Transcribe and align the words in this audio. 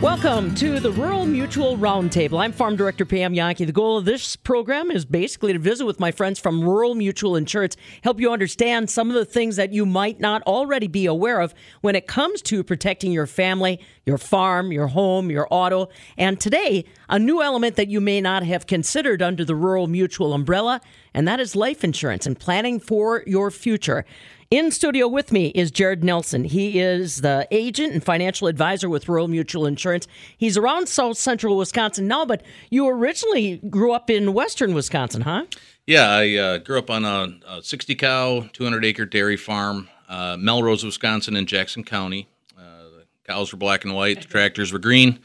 Welcome 0.00 0.54
to 0.54 0.80
the 0.80 0.92
Rural 0.92 1.26
Mutual 1.26 1.76
Roundtable. 1.76 2.40
I'm 2.40 2.52
Farm 2.52 2.74
Director 2.74 3.04
Pam 3.04 3.34
Jahnke. 3.34 3.66
The 3.66 3.70
goal 3.70 3.98
of 3.98 4.06
this 4.06 4.34
program 4.34 4.90
is 4.90 5.04
basically 5.04 5.52
to 5.52 5.58
visit 5.58 5.84
with 5.84 6.00
my 6.00 6.10
friends 6.10 6.40
from 6.40 6.64
Rural 6.64 6.94
Mutual 6.94 7.36
Insurance, 7.36 7.76
help 8.02 8.18
you 8.18 8.32
understand 8.32 8.88
some 8.88 9.10
of 9.10 9.14
the 9.14 9.26
things 9.26 9.56
that 9.56 9.74
you 9.74 9.84
might 9.84 10.18
not 10.18 10.40
already 10.44 10.86
be 10.86 11.04
aware 11.04 11.42
of 11.42 11.52
when 11.82 11.94
it 11.94 12.06
comes 12.06 12.40
to 12.42 12.64
protecting 12.64 13.12
your 13.12 13.26
family, 13.26 13.78
your 14.06 14.16
farm, 14.16 14.72
your 14.72 14.86
home, 14.86 15.30
your 15.30 15.46
auto. 15.50 15.90
And 16.16 16.40
today, 16.40 16.86
a 17.10 17.18
new 17.18 17.42
element 17.42 17.76
that 17.76 17.88
you 17.88 18.00
may 18.00 18.22
not 18.22 18.42
have 18.42 18.66
considered 18.66 19.20
under 19.20 19.44
the 19.44 19.54
Rural 19.54 19.86
Mutual 19.86 20.32
umbrella, 20.32 20.80
and 21.12 21.28
that 21.28 21.40
is 21.40 21.54
life 21.54 21.84
insurance 21.84 22.24
and 22.24 22.40
planning 22.40 22.80
for 22.80 23.22
your 23.26 23.50
future. 23.50 24.06
In 24.50 24.72
studio 24.72 25.06
with 25.06 25.30
me 25.30 25.50
is 25.50 25.70
Jared 25.70 26.02
Nelson. 26.02 26.42
He 26.42 26.80
is 26.80 27.20
the 27.20 27.46
agent 27.52 27.92
and 27.92 28.02
financial 28.02 28.48
advisor 28.48 28.88
with 28.88 29.08
Rural 29.08 29.28
Mutual 29.28 29.64
Insurance. 29.64 30.08
He's 30.36 30.56
around 30.56 30.88
South 30.88 31.18
Central 31.18 31.56
Wisconsin 31.56 32.08
now, 32.08 32.24
but 32.24 32.42
you 32.68 32.88
originally 32.88 33.58
grew 33.70 33.92
up 33.92 34.10
in 34.10 34.32
Western 34.32 34.74
Wisconsin, 34.74 35.20
huh? 35.20 35.44
Yeah, 35.86 36.10
I 36.10 36.34
uh, 36.34 36.58
grew 36.58 36.80
up 36.80 36.90
on 36.90 37.04
a, 37.04 37.38
a 37.46 37.62
60 37.62 37.94
cow, 37.94 38.40
200 38.52 38.84
acre 38.84 39.06
dairy 39.06 39.36
farm, 39.36 39.88
uh, 40.08 40.36
Melrose, 40.36 40.82
Wisconsin, 40.82 41.36
in 41.36 41.46
Jackson 41.46 41.84
County. 41.84 42.28
Uh, 42.58 42.62
the 42.98 43.06
cows 43.32 43.52
were 43.52 43.58
black 43.58 43.84
and 43.84 43.94
white, 43.94 44.22
the 44.22 44.26
tractors 44.26 44.72
were 44.72 44.80
green, 44.80 45.20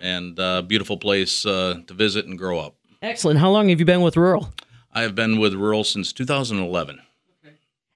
and 0.00 0.36
uh, 0.40 0.62
beautiful 0.62 0.96
place 0.96 1.46
uh, 1.46 1.78
to 1.86 1.94
visit 1.94 2.26
and 2.26 2.36
grow 2.36 2.58
up. 2.58 2.74
Excellent. 3.02 3.38
How 3.38 3.50
long 3.50 3.68
have 3.68 3.78
you 3.78 3.86
been 3.86 4.02
with 4.02 4.16
Rural? 4.16 4.52
I 4.92 5.02
have 5.02 5.14
been 5.14 5.38
with 5.38 5.54
Rural 5.54 5.84
since 5.84 6.12
2011. 6.12 7.03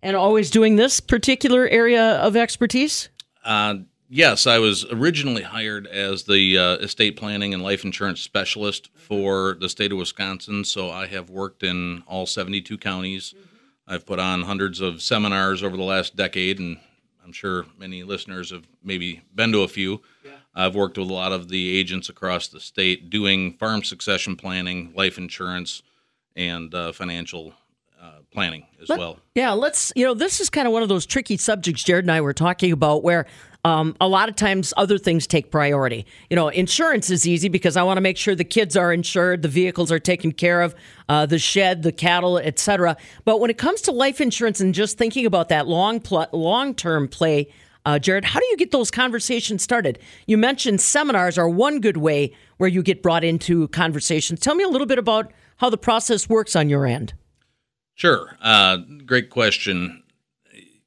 And 0.03 0.17
always 0.17 0.51
doing 0.51 0.77
this 0.77 1.01
particular 1.01 1.67
area 1.69 2.17
of 2.19 2.37
expertise? 2.37 3.09
Uh, 3.45 3.77
yes, 4.09 4.47
I 4.47 4.59
was 4.59 4.85
originally 4.91 5.43
hired 5.43 5.87
as 5.87 6.25
the 6.25 6.57
uh, 6.57 6.77
estate 6.77 7.17
planning 7.17 7.53
and 7.53 7.63
life 7.63 7.85
insurance 7.85 8.21
specialist 8.21 8.91
for 8.95 9.57
the 9.61 9.69
state 9.69 9.91
of 9.91 9.99
Wisconsin. 9.99 10.65
So 10.65 10.91
I 10.91 11.07
have 11.07 11.31
worked 11.31 11.63
in 11.63 12.05
all 12.07 12.27
72 12.27 12.79
counties. 12.79 13.35
I've 13.87 14.07
put 14.07 14.19
on 14.19 14.43
hundreds 14.43 14.81
of 14.81 15.03
seminars 15.03 15.63
over 15.63 15.77
the 15.77 15.83
last 15.83 16.15
decade, 16.15 16.59
and 16.59 16.79
I'm 17.25 17.33
sure 17.33 17.65
many 17.79 18.05
listeners 18.05 18.51
have 18.51 18.67
maybe 18.83 19.23
been 19.35 19.51
to 19.53 19.63
a 19.63 19.69
few. 19.69 20.03
I've 20.55 20.75
worked 20.75 20.99
with 20.99 21.09
a 21.09 21.13
lot 21.13 21.33
of 21.33 21.49
the 21.49 21.79
agents 21.79 22.09
across 22.09 22.49
the 22.49 22.59
state 22.59 23.11
doing 23.11 23.53
farm 23.55 23.85
succession 23.85 24.35
planning, 24.35 24.93
life 24.95 25.17
insurance, 25.17 25.83
and 26.35 26.75
uh, 26.75 26.93
financial 26.93 27.55
planning 28.33 28.67
as 28.83 28.89
Let- 28.89 28.99
well. 28.99 29.19
Yeah, 29.35 29.53
let's, 29.53 29.93
you 29.95 30.05
know, 30.05 30.15
this 30.15 30.41
is 30.41 30.51
kind 30.51 30.67
of 30.67 30.73
one 30.73 30.83
of 30.83 30.89
those 30.89 31.07
tricky 31.07 31.37
subjects 31.37 31.83
Jared 31.85 32.05
and 32.05 32.13
I 32.13 32.21
were 32.21 32.33
talking 32.33 32.73
about 32.73 33.03
where 33.03 33.27
um, 33.65 33.97
a 34.01 34.09
lot 34.09 34.29
of 34.29 34.37
times 34.37 34.73
other 34.77 34.99
things 34.99 35.27
take 35.27 35.51
priority. 35.51 36.07
You 36.31 36.37
know, 36.37 36.49
insurance 36.49 37.11
is 37.11 37.27
easy 37.27 37.49
because 37.49 37.77
I 37.77 37.83
want 37.83 37.97
to 37.97 38.01
make 38.01 38.17
sure 38.17 38.35
the 38.35 38.45
kids 38.45 38.77
are 38.77 38.93
insured, 38.93 39.43
the 39.43 39.49
vehicles 39.49 39.91
are 39.91 39.99
taken 39.99 40.33
care 40.33 40.63
of, 40.63 40.75
uh, 41.09 41.27
the 41.27 41.39
shed, 41.39 41.83
the 41.83 41.93
cattle, 41.93 42.39
etc. 42.39 42.97
But 43.25 43.41
when 43.41 43.51
it 43.51 43.59
comes 43.59 43.81
to 43.83 43.93
life 43.93 44.21
insurance 44.21 44.61
and 44.61 44.75
just 44.75 44.97
thinking 44.97 45.27
about 45.27 45.49
that 45.49 45.67
long 45.67 46.01
pl- 46.01 46.29
long 46.33 46.75
term 46.75 47.09
play, 47.09 47.49
uh, 47.85 47.99
Jared, 47.99 48.25
how 48.25 48.41
do 48.41 48.47
you 48.47 48.57
get 48.57 48.71
those 48.71 48.91
conversations 48.91 49.63
started? 49.63 49.99
You 50.27 50.37
mentioned 50.39 50.81
seminars 50.81 51.39
are 51.39 51.49
one 51.49 51.81
good 51.81 51.97
way 51.97 52.33
where 52.59 52.69
you 52.69 52.83
get 52.83 53.03
brought 53.03 53.25
into 53.25 53.69
conversations. 53.69 54.41
Tell 54.41 54.55
me 54.55 54.65
a 54.65 54.69
little 54.69 54.87
bit 54.87 54.99
about 54.99 55.33
how 55.57 55.71
the 55.71 55.79
process 55.79 56.29
works 56.29 56.55
on 56.55 56.69
your 56.69 56.87
end. 56.87 57.15
Sure. 57.99 58.37
Uh, 58.41 58.77
great 59.07 59.29
question. 59.29 60.05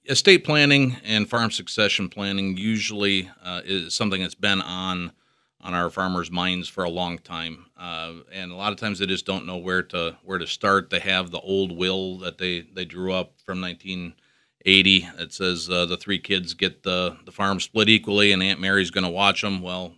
Estate 0.06 0.46
planning 0.46 0.96
and 1.04 1.30
farm 1.30 1.52
succession 1.52 2.08
planning 2.08 2.56
usually 2.56 3.30
uh, 3.44 3.60
is 3.66 3.94
something 3.94 4.22
that's 4.22 4.34
been 4.34 4.62
on 4.62 5.12
on 5.60 5.74
our 5.74 5.90
farmers' 5.90 6.32
minds 6.32 6.70
for 6.70 6.86
a 6.86 6.90
long 6.90 7.20
time, 7.20 7.66
uh, 7.78 8.14
and 8.32 8.50
a 8.50 8.56
lot 8.56 8.72
of 8.72 8.80
times 8.80 8.98
they 8.98 9.06
just 9.06 9.26
don't 9.26 9.46
know 9.46 9.58
where 9.58 9.84
to 9.84 10.18
where 10.24 10.38
to 10.38 10.48
start. 10.48 10.90
They 10.90 11.00
have 11.00 11.32
the 11.32 11.42
old 11.42 11.78
will 11.78 12.18
that 12.20 12.38
they 12.38 12.62
they 12.62 12.86
drew 12.86 13.12
up 13.12 13.34
from 13.46 13.60
1980 13.60 15.10
that 15.18 15.34
says 15.34 15.70
uh, 15.70 15.86
the 15.88 15.98
three 15.98 16.18
kids 16.18 16.54
get 16.54 16.82
the 16.84 17.18
the 17.26 17.32
farm 17.34 17.60
split 17.60 17.90
equally, 17.90 18.32
and 18.32 18.42
Aunt 18.42 18.62
Mary's 18.62 18.90
going 18.90 19.04
to 19.04 19.10
watch 19.10 19.42
them. 19.42 19.62
Well, 19.62 19.96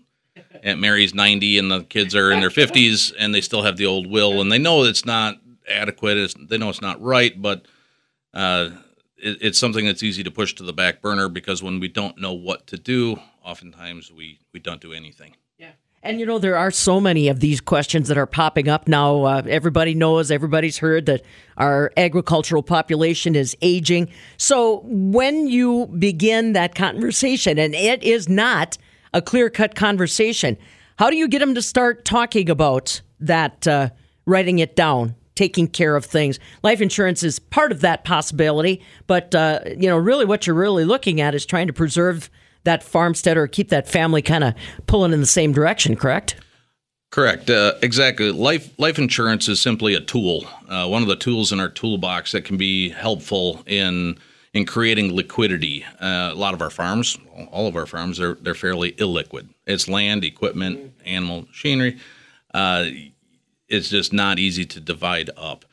Aunt 0.64 0.80
Mary's 0.80 1.14
90 1.14 1.60
and 1.60 1.70
the 1.70 1.84
kids 1.84 2.16
are 2.16 2.32
in 2.32 2.40
their 2.40 2.50
50s, 2.50 3.14
and 3.20 3.36
they 3.36 3.42
still 3.42 3.62
have 3.62 3.78
the 3.78 3.86
old 3.86 4.08
will, 4.10 4.42
and 4.42 4.52
they 4.52 4.58
know 4.58 4.84
it's 4.84 5.06
not 5.06 5.38
adequate. 5.68 6.18
It's, 6.18 6.34
they 6.34 6.58
know 6.58 6.70
it's 6.70 6.82
not 6.82 7.02
right, 7.02 7.40
but 7.42 7.68
uh, 8.34 8.72
it, 9.18 9.38
it's 9.42 9.60
something 9.60 9.86
that's 9.86 10.04
easy 10.04 10.24
to 10.24 10.32
push 10.32 10.54
to 10.56 10.64
the 10.64 10.74
back 10.74 11.02
burner 11.02 11.30
because 11.30 11.64
when 11.64 11.80
we 11.80 11.88
don't 11.88 12.20
know 12.20 12.34
what 12.34 12.68
to 12.68 12.78
do, 12.78 13.20
oftentimes 13.44 14.12
we, 14.12 14.40
we 14.54 14.60
don't 14.60 14.82
do 14.82 14.94
anything. 14.94 15.36
Yeah. 15.58 15.72
And 16.02 16.20
you 16.20 16.26
know, 16.26 16.40
there 16.40 16.58
are 16.58 16.72
so 16.72 17.00
many 17.00 17.30
of 17.30 17.40
these 17.40 17.62
questions 17.62 18.08
that 18.10 18.18
are 18.18 18.26
popping 18.26 18.68
up 18.68 18.88
now. 18.88 19.24
Uh, 19.24 19.42
everybody 19.48 19.94
knows, 19.94 20.32
everybody's 20.32 20.78
heard 20.78 21.06
that 21.06 21.24
our 21.58 21.92
agricultural 21.96 22.64
population 22.64 23.36
is 23.36 23.56
aging. 23.62 24.10
So 24.38 24.82
when 24.86 25.48
you 25.48 25.88
begin 25.88 26.54
that 26.54 26.76
conversation, 26.76 27.58
and 27.58 27.74
it 27.74 28.04
is 28.04 28.28
not 28.28 28.78
a 29.14 29.22
clear 29.22 29.50
cut 29.50 29.76
conversation, 29.76 30.58
how 30.98 31.10
do 31.10 31.16
you 31.16 31.28
get 31.28 31.40
them 31.40 31.56
to 31.56 31.62
start 31.62 32.06
talking 32.06 32.50
about 32.50 33.02
that, 33.20 33.68
uh, 33.68 33.90
writing 34.26 34.60
it 34.60 34.76
down? 34.76 35.16
Taking 35.36 35.68
care 35.68 35.96
of 35.96 36.06
things. 36.06 36.40
Life 36.62 36.80
insurance 36.82 37.24
is 37.24 37.40
part 37.40 37.72
of 37.72 37.82
that 37.82 38.04
possibility, 38.04 38.82
but 39.08 39.34
uh, 39.34 39.62
you 39.66 39.90
know, 39.90 39.98
really, 39.98 40.26
what 40.26 40.46
you're 40.46 40.56
really 40.56 40.86
looking 40.86 41.22
at 41.22 41.34
is 41.34 41.46
trying 41.46 41.68
to 41.68 41.74
preserve 41.74 42.30
that 42.64 42.84
farmstead 42.84 43.38
or 43.38 43.48
keep 43.48 43.70
that 43.70 43.88
family 43.88 44.22
kind 44.22 44.44
of 44.44 44.54
pulling 44.88 45.12
in 45.12 45.20
the 45.20 45.26
same 45.26 45.52
direction, 45.52 45.96
correct? 45.96 46.36
Correct. 47.14 47.50
Uh, 47.50 47.74
exactly. 47.84 48.32
Life 48.32 48.74
life 48.80 48.98
insurance 48.98 49.48
is 49.48 49.62
simply 49.62 49.94
a 49.94 50.00
tool, 50.00 50.48
uh, 50.68 50.88
one 50.88 51.04
of 51.04 51.08
the 51.08 51.16
tools 51.16 51.52
in 51.52 51.60
our 51.60 51.70
toolbox 51.70 52.32
that 52.32 52.44
can 52.44 52.58
be 52.58 52.90
helpful 52.90 53.62
in 53.68 54.18
in 54.54 54.66
creating 54.66 55.16
liquidity. 55.16 55.86
Uh, 56.02 56.32
a 56.32 56.36
lot 56.36 56.56
of 56.56 56.62
our 56.62 56.72
farms, 56.72 57.18
all 57.52 57.68
of 57.68 57.76
our 57.76 57.86
farms, 57.86 58.18
they're 58.18 58.34
they're 58.36 58.56
fairly 58.56 58.94
illiquid. 58.94 59.50
It's 59.68 59.88
land, 59.88 60.24
equipment, 60.24 60.94
animal 61.06 61.44
machinery. 61.44 62.00
It's 63.68 63.90
just 63.90 64.14
not 64.14 64.40
easy 64.40 64.66
to 64.66 64.80
divide 64.80 65.30
up. 65.38 65.66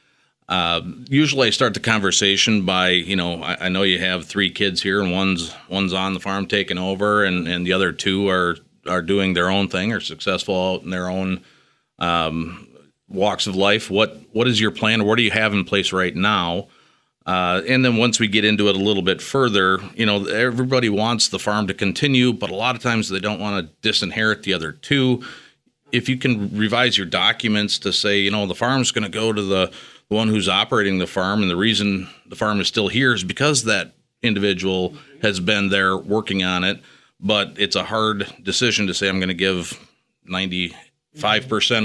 Uh, 0.49 0.83
usually, 1.09 1.47
I 1.47 1.51
start 1.51 1.75
the 1.75 1.81
conversation 1.81 2.65
by, 2.67 2.89
you 2.89 3.15
know, 3.15 3.41
I, 3.43 3.67
I 3.67 3.69
know 3.69 3.83
you 3.83 4.01
have 4.01 4.27
three 4.27 4.51
kids 4.51 4.83
here, 4.83 5.01
and 5.01 5.13
one's 5.13 5.55
one's 5.69 5.93
on 5.93 6.13
the 6.13 6.21
farm 6.21 6.47
taking 6.47 6.79
over, 6.79 7.25
and, 7.25 7.47
and 7.47 7.65
the 7.65 7.73
other 7.73 7.93
two 7.93 8.29
are 8.29 8.57
are 8.89 9.03
doing 9.03 9.35
their 9.35 9.49
own 9.49 9.69
thing, 9.69 9.93
are 9.93 10.01
successful 10.01 10.75
out 10.75 10.83
in 10.83 10.91
their 10.91 11.09
own 11.09 11.43
um, 12.01 12.67
walks 13.09 13.47
of 13.47 13.55
life. 13.55 13.91
What 13.91 14.19
what 14.33 14.49
is 14.49 14.61
your 14.61 14.73
plan? 14.73 15.05
What 15.05 15.17
do 15.17 15.23
you 15.23 15.31
have 15.31 15.53
in 15.53 15.65
place 15.65 15.93
right 15.93 16.17
now? 16.17 16.67
Uh, 17.27 17.63
and 17.69 17.85
then 17.85 17.97
once 17.97 18.19
we 18.19 18.27
get 18.27 18.45
into 18.45 18.69
it 18.69 18.75
a 18.75 18.79
little 18.79 19.03
bit 19.03 19.23
further, 19.23 19.79
you 19.95 20.07
know, 20.07 20.25
everybody 20.25 20.89
wants 20.89 21.29
the 21.29 21.39
farm 21.39 21.67
to 21.69 21.75
continue, 21.75 22.33
but 22.33 22.51
a 22.51 22.55
lot 22.55 22.75
of 22.75 22.83
times 22.83 23.09
they 23.09 23.21
don't 23.21 23.39
want 23.39 23.65
to 23.65 23.89
disinherit 23.89 24.43
the 24.43 24.55
other 24.55 24.73
two. 24.73 25.23
If 25.93 26.09
you 26.09 26.17
can 26.17 26.57
revise 26.57 26.97
your 26.97 27.07
documents 27.07 27.79
to 27.81 27.93
say, 27.93 28.21
you 28.21 28.31
know, 28.31 28.47
the 28.47 28.55
farm's 28.55 28.91
going 28.91 29.05
to 29.05 29.11
go 29.11 29.33
to 29.33 29.43
the 29.43 29.73
the 30.11 30.17
one 30.17 30.29
who's 30.29 30.49
operating 30.49 30.99
the 30.99 31.07
farm, 31.07 31.41
and 31.41 31.51
the 31.51 31.57
reason 31.57 32.09
the 32.27 32.37
farm 32.37 32.61
is 32.61 32.67
still 32.67 32.89
here 32.89 33.15
is 33.15 33.23
because 33.23 33.65
that 33.65 33.95
individual 34.23 34.95
has 35.23 35.41
been 35.41 35.71
there 35.71 35.97
working 35.97 36.43
on 36.43 36.65
it. 36.65 36.83
But 37.21 37.55
it's 37.59 37.77
a 37.77 37.85
hard 37.85 38.27
decision 38.43 38.87
to 38.89 38.95
say 38.95 39.09
I'm 39.09 39.21
going 39.21 39.29
to 39.29 39.35
give 39.35 39.79
95% 40.29 40.75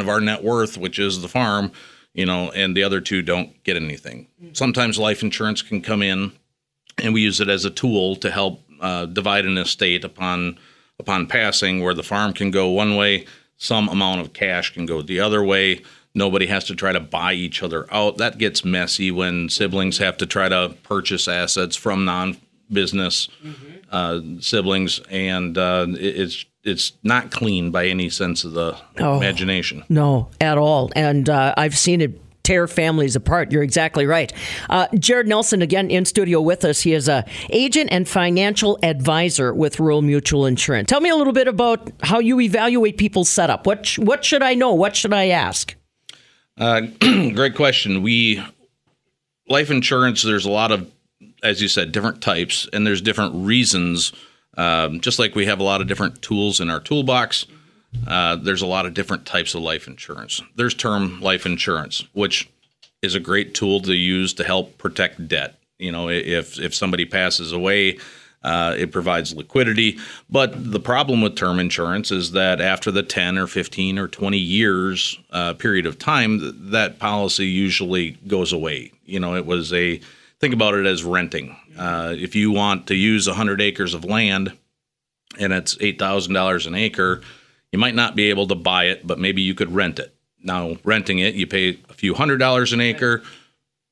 of 0.01 0.09
our 0.09 0.19
net 0.19 0.43
worth, 0.43 0.77
which 0.77 0.97
is 0.97 1.21
the 1.21 1.27
farm, 1.27 1.71
you 2.13 2.25
know, 2.25 2.51
and 2.51 2.75
the 2.75 2.83
other 2.83 2.99
two 2.99 3.21
don't 3.21 3.63
get 3.63 3.75
anything. 3.77 4.27
Sometimes 4.53 4.97
life 4.97 5.21
insurance 5.21 5.61
can 5.61 5.81
come 5.81 6.01
in, 6.01 6.31
and 6.97 7.13
we 7.13 7.21
use 7.21 7.39
it 7.39 7.49
as 7.49 7.63
a 7.63 7.69
tool 7.69 8.15
to 8.17 8.31
help 8.31 8.61
uh, 8.81 9.05
divide 9.05 9.45
an 9.45 9.57
estate 9.57 10.03
upon 10.03 10.57
upon 10.97 11.27
passing, 11.27 11.83
where 11.83 11.93
the 11.93 12.03
farm 12.03 12.31
can 12.33 12.49
go 12.49 12.69
one 12.69 12.95
way, 12.95 13.25
some 13.65 13.89
amount 13.89 14.21
of 14.21 14.33
cash 14.33 14.73
can 14.73 14.85
go 14.85 15.01
the 15.01 15.19
other 15.19 15.43
way. 15.43 15.81
Nobody 16.13 16.45
has 16.47 16.63
to 16.65 16.75
try 16.75 16.93
to 16.93 16.99
buy 16.99 17.33
each 17.33 17.61
other 17.61 17.87
out. 17.93 18.17
That 18.17 18.37
gets 18.37 18.63
messy 18.63 19.11
when 19.11 19.49
siblings 19.49 19.97
have 19.97 20.15
to 20.17 20.25
try 20.25 20.47
to 20.49 20.75
purchase 20.83 21.27
assets 21.27 21.75
from 21.75 22.05
non-business 22.05 23.27
uh, 23.91 24.21
siblings, 24.39 25.01
and 25.09 25.57
uh, 25.57 25.85
it's 25.89 26.45
it's 26.63 26.93
not 27.03 27.29
clean 27.31 27.69
by 27.69 27.85
any 27.87 28.09
sense 28.09 28.43
of 28.43 28.53
the 28.53 28.75
Oh. 28.99 29.17
imagination. 29.17 29.83
No, 29.89 30.29
at 30.41 30.57
all. 30.57 30.91
And 30.95 31.29
uh, 31.29 31.53
I've 31.57 31.77
seen 31.77 32.01
it 32.01 32.19
tear 32.45 32.67
families 32.67 33.15
apart. 33.15 33.51
You're 33.51 33.63
exactly 33.63 34.05
right. 34.05 34.31
Uh, 34.69 34.87
Jared 34.97 35.27
Nelson, 35.27 35.61
again 35.61 35.89
in 35.89 36.05
studio 36.05 36.39
with 36.39 36.63
us. 36.63 36.81
He 36.81 36.93
is 36.93 37.09
a 37.09 37.25
agent 37.49 37.89
and 37.91 38.07
financial 38.07 38.79
advisor 38.83 39.53
with 39.53 39.79
Rural 39.79 40.01
Mutual 40.01 40.45
Insurance. 40.45 40.87
Tell 40.87 41.01
me 41.01 41.09
a 41.09 41.15
little 41.15 41.33
bit 41.33 41.47
about 41.47 41.91
how 42.03 42.19
you 42.19 42.39
evaluate 42.39 42.97
people's 42.97 43.29
setup. 43.29 43.65
What 43.65 43.85
sh- 43.85 43.99
what 43.99 44.23
should 44.23 44.43
I 44.43 44.53
know? 44.53 44.73
What 44.73 44.95
should 44.95 45.13
I 45.13 45.27
ask? 45.29 45.75
Uh, 46.57 46.81
great 47.33 47.55
question. 47.55 48.01
We 48.01 48.41
life 49.49 49.71
insurance. 49.71 50.21
There's 50.21 50.45
a 50.45 50.51
lot 50.51 50.71
of, 50.71 50.89
as 51.43 51.61
you 51.61 51.67
said, 51.67 51.91
different 51.91 52.21
types, 52.21 52.69
and 52.71 52.85
there's 52.85 53.01
different 53.01 53.33
reasons. 53.35 54.13
Um, 54.57 55.01
just 55.01 55.19
like 55.19 55.35
we 55.35 55.47
have 55.47 55.59
a 55.59 55.63
lot 55.63 55.81
of 55.81 55.87
different 55.87 56.21
tools 56.21 56.61
in 56.61 56.69
our 56.69 56.79
toolbox, 56.79 57.45
uh, 58.07 58.35
there's 58.35 58.61
a 58.61 58.67
lot 58.67 58.85
of 58.85 58.93
different 58.93 59.25
types 59.25 59.55
of 59.55 59.61
life 59.61 59.87
insurance. 59.87 60.41
There's 60.55 60.73
term 60.73 61.21
life 61.21 61.45
insurance, 61.45 62.03
which 62.13 62.49
is 63.01 63.15
a 63.15 63.19
great 63.19 63.53
tool 63.53 63.81
to 63.81 63.93
use 63.93 64.33
to 64.35 64.43
help 64.43 64.77
protect 64.77 65.27
debt. 65.27 65.59
You 65.77 65.91
know, 65.91 66.09
if 66.09 66.59
if 66.59 66.73
somebody 66.73 67.05
passes 67.05 67.51
away, 67.51 67.99
uh, 68.45 68.75
it 68.77 68.91
provides 68.91 69.35
liquidity. 69.35 69.97
But 70.29 70.71
the 70.71 70.79
problem 70.79 71.21
with 71.21 71.35
term 71.35 71.59
insurance 71.59 72.11
is 72.11 72.31
that 72.31 72.61
after 72.61 72.91
the 72.91 73.03
10 73.03 73.37
or 73.37 73.47
15 73.47 73.97
or 73.97 74.07
20 74.07 74.37
years 74.37 75.19
uh, 75.31 75.55
period 75.55 75.85
of 75.85 75.97
time, 75.97 76.69
that 76.71 76.99
policy 76.99 77.47
usually 77.47 78.11
goes 78.27 78.53
away. 78.53 78.91
You 79.05 79.19
know, 79.19 79.35
it 79.35 79.45
was 79.45 79.73
a 79.73 79.99
think 80.39 80.53
about 80.53 80.75
it 80.75 80.85
as 80.85 81.03
renting. 81.03 81.57
Uh, 81.77 82.13
if 82.15 82.35
you 82.35 82.51
want 82.51 82.87
to 82.87 82.95
use 82.95 83.27
100 83.27 83.61
acres 83.61 83.93
of 83.93 84.05
land 84.05 84.55
and 85.39 85.51
it's 85.51 85.75
$8,000 85.75 86.67
an 86.67 86.75
acre, 86.75 87.21
you 87.75 87.79
might 87.79 87.93
not 87.93 88.15
be 88.15 88.29
able 88.29 88.47
to 88.47 88.55
buy 88.55 88.85
it, 88.85 89.05
but 89.05 89.19
maybe 89.19 89.41
you 89.41 89.53
could 89.53 89.75
rent 89.75 89.99
it. 89.99 90.15
Now, 90.41 90.77
renting 90.85 91.19
it, 91.19 91.35
you 91.35 91.45
pay 91.45 91.77
a 91.89 91.93
few 91.93 92.13
hundred 92.13 92.37
dollars 92.37 92.71
an 92.71 92.79
acre. 92.79 93.21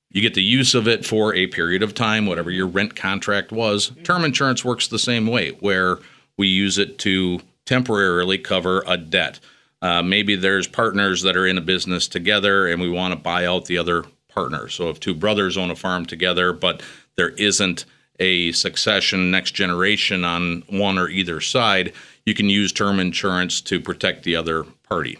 You 0.09 0.21
get 0.21 0.35
the 0.35 0.41
use 0.41 0.73
of 0.73 0.87
it 0.87 1.05
for 1.05 1.35
a 1.35 1.47
period 1.47 1.83
of 1.83 1.93
time, 1.93 2.25
whatever 2.25 2.49
your 2.49 2.67
rent 2.67 2.95
contract 2.95 3.51
was. 3.51 3.91
Term 4.05 4.23
insurance 4.23 4.63
works 4.63 4.87
the 4.87 4.97
same 4.97 5.27
way, 5.27 5.49
where 5.59 5.97
we 6.37 6.47
use 6.47 6.77
it 6.77 6.97
to 6.99 7.41
temporarily 7.65 8.37
cover 8.37 8.85
a 8.87 8.95
debt. 8.95 9.41
Uh, 9.81 10.01
maybe 10.01 10.37
there's 10.37 10.65
partners 10.65 11.21
that 11.23 11.35
are 11.35 11.45
in 11.45 11.57
a 11.57 11.61
business 11.61 12.07
together 12.07 12.67
and 12.67 12.81
we 12.81 12.89
want 12.89 13.13
to 13.13 13.19
buy 13.19 13.45
out 13.45 13.65
the 13.65 13.77
other 13.77 14.05
partner. 14.29 14.69
So 14.69 14.89
if 14.91 15.01
two 15.01 15.13
brothers 15.13 15.57
own 15.57 15.71
a 15.71 15.75
farm 15.75 16.05
together, 16.05 16.53
but 16.53 16.81
there 17.17 17.31
isn't 17.31 17.83
a 18.17 18.53
succession 18.53 19.29
next 19.29 19.51
generation 19.51 20.23
on 20.23 20.63
one 20.69 20.97
or 20.97 21.09
either 21.09 21.41
side, 21.41 21.91
you 22.25 22.33
can 22.33 22.49
use 22.49 22.71
term 22.71 22.99
insurance 22.99 23.61
to 23.61 23.79
protect 23.79 24.23
the 24.23 24.35
other 24.35 24.63
party. 24.87 25.17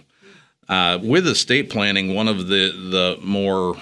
Uh, 0.69 0.97
with 1.01 1.27
estate 1.27 1.69
planning, 1.69 2.13
one 2.13 2.27
of 2.27 2.47
the 2.47 2.71
the 2.71 3.17
more 3.21 3.75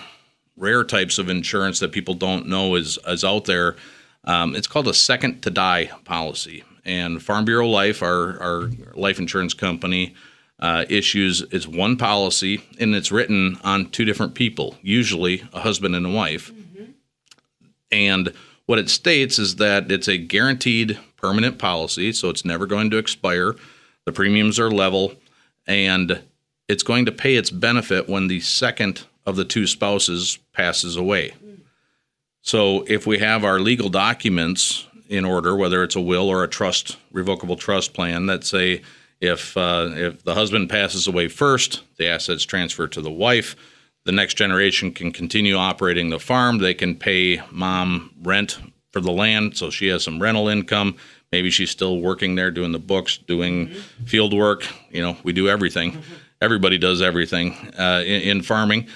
rare 0.57 0.83
types 0.83 1.17
of 1.17 1.29
insurance 1.29 1.79
that 1.79 1.91
people 1.91 2.13
don't 2.13 2.47
know 2.47 2.75
is 2.75 2.97
is 3.07 3.23
out 3.23 3.45
there. 3.45 3.75
Um, 4.23 4.55
it's 4.55 4.67
called 4.67 4.87
a 4.87 4.93
second 4.93 5.41
to 5.41 5.49
die 5.49 5.91
policy, 6.05 6.63
and 6.85 7.21
Farm 7.21 7.45
Bureau 7.45 7.67
Life, 7.67 8.01
our 8.01 8.41
our 8.41 8.71
life 8.95 9.19
insurance 9.19 9.53
company, 9.53 10.15
uh, 10.59 10.85
issues 10.89 11.41
is 11.43 11.67
one 11.67 11.97
policy, 11.97 12.63
and 12.79 12.95
it's 12.95 13.11
written 13.11 13.59
on 13.63 13.89
two 13.89 14.05
different 14.05 14.35
people, 14.35 14.77
usually 14.81 15.43
a 15.53 15.59
husband 15.59 15.95
and 15.95 16.05
a 16.05 16.09
wife. 16.09 16.51
Mm-hmm. 16.51 16.83
And 17.91 18.33
what 18.65 18.79
it 18.79 18.89
states 18.89 19.37
is 19.37 19.57
that 19.57 19.91
it's 19.91 20.07
a 20.07 20.17
guaranteed 20.17 20.99
permanent 21.21 21.59
policy, 21.59 22.11
so 22.11 22.29
it's 22.29 22.45
never 22.45 22.65
going 22.65 22.89
to 22.89 22.97
expire. 22.97 23.55
The 24.05 24.11
premiums 24.11 24.59
are 24.59 24.71
level, 24.71 25.13
and 25.67 26.21
it's 26.67 26.83
going 26.83 27.05
to 27.05 27.11
pay 27.11 27.35
its 27.35 27.49
benefit 27.49 28.09
when 28.09 28.27
the 28.27 28.39
second 28.39 29.05
of 29.25 29.35
the 29.35 29.45
two 29.45 29.67
spouses 29.67 30.39
passes 30.53 30.95
away. 30.95 31.33
So 32.41 32.83
if 32.87 33.05
we 33.05 33.19
have 33.19 33.45
our 33.45 33.59
legal 33.59 33.89
documents 33.89 34.87
in 35.09 35.25
order, 35.25 35.55
whether 35.55 35.83
it's 35.83 35.95
a 35.95 36.01
will 36.01 36.27
or 36.29 36.43
a 36.43 36.47
trust, 36.47 36.97
revocable 37.11 37.55
trust 37.55 37.93
plan, 37.93 38.25
that 38.25 38.43
say 38.43 38.81
if 39.19 39.55
uh, 39.55 39.89
if 39.93 40.23
the 40.23 40.33
husband 40.33 40.69
passes 40.69 41.07
away 41.07 41.27
first, 41.27 41.83
the 41.97 42.07
assets 42.07 42.43
transfer 42.43 42.87
to 42.87 43.01
the 43.01 43.11
wife. 43.11 43.55
The 44.03 44.11
next 44.11 44.33
generation 44.33 44.91
can 44.91 45.11
continue 45.11 45.55
operating 45.55 46.09
the 46.09 46.19
farm. 46.19 46.57
They 46.57 46.73
can 46.73 46.95
pay 46.95 47.43
mom 47.51 48.11
rent 48.23 48.57
for 48.91 49.01
the 49.01 49.11
land, 49.11 49.57
so 49.57 49.69
she 49.69 49.87
has 49.87 50.03
some 50.03 50.21
rental 50.21 50.47
income. 50.47 50.95
Maybe 51.31 51.49
she's 51.49 51.69
still 51.69 51.99
working 51.99 52.35
there, 52.35 52.51
doing 52.51 52.71
the 52.71 52.79
books, 52.79 53.17
doing 53.17 53.67
mm-hmm. 53.67 54.05
field 54.05 54.33
work. 54.33 54.67
You 54.89 55.01
know, 55.01 55.17
we 55.23 55.33
do 55.33 55.47
everything. 55.47 55.93
Mm-hmm. 55.93 56.13
Everybody 56.41 56.77
does 56.77 57.01
everything 57.01 57.53
uh, 57.77 58.03
in, 58.05 58.21
in, 58.21 58.41
farming. 58.41 58.87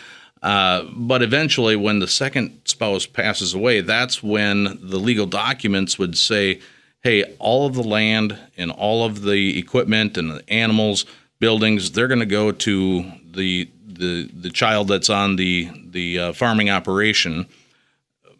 Uh, 0.41 0.83
but 0.93 1.21
eventually, 1.21 1.75
when 1.75 1.99
the 1.99 2.07
second 2.07 2.59
spouse 2.65 3.05
passes 3.05 3.53
away, 3.53 3.81
that's 3.81 4.21
when 4.21 4.63
the 4.81 4.97
legal 4.97 5.25
documents 5.25 5.97
would 5.97 6.17
say, 6.17 6.59
hey, 7.03 7.23
all 7.39 7.65
of 7.65 7.75
the 7.75 7.83
land 7.83 8.37
and 8.57 8.71
all 8.71 9.05
of 9.05 9.21
the 9.21 9.57
equipment 9.57 10.17
and 10.17 10.31
the 10.31 10.49
animals, 10.49 11.05
buildings, 11.39 11.91
they're 11.91 12.07
going 12.07 12.19
to 12.19 12.25
go 12.25 12.51
to 12.51 13.11
the 13.31 13.69
the 13.87 14.29
the 14.33 14.49
child 14.49 14.87
that's 14.87 15.09
on 15.09 15.35
the 15.37 15.69
the 15.89 16.19
uh, 16.19 16.33
farming 16.33 16.69
operation. 16.69 17.45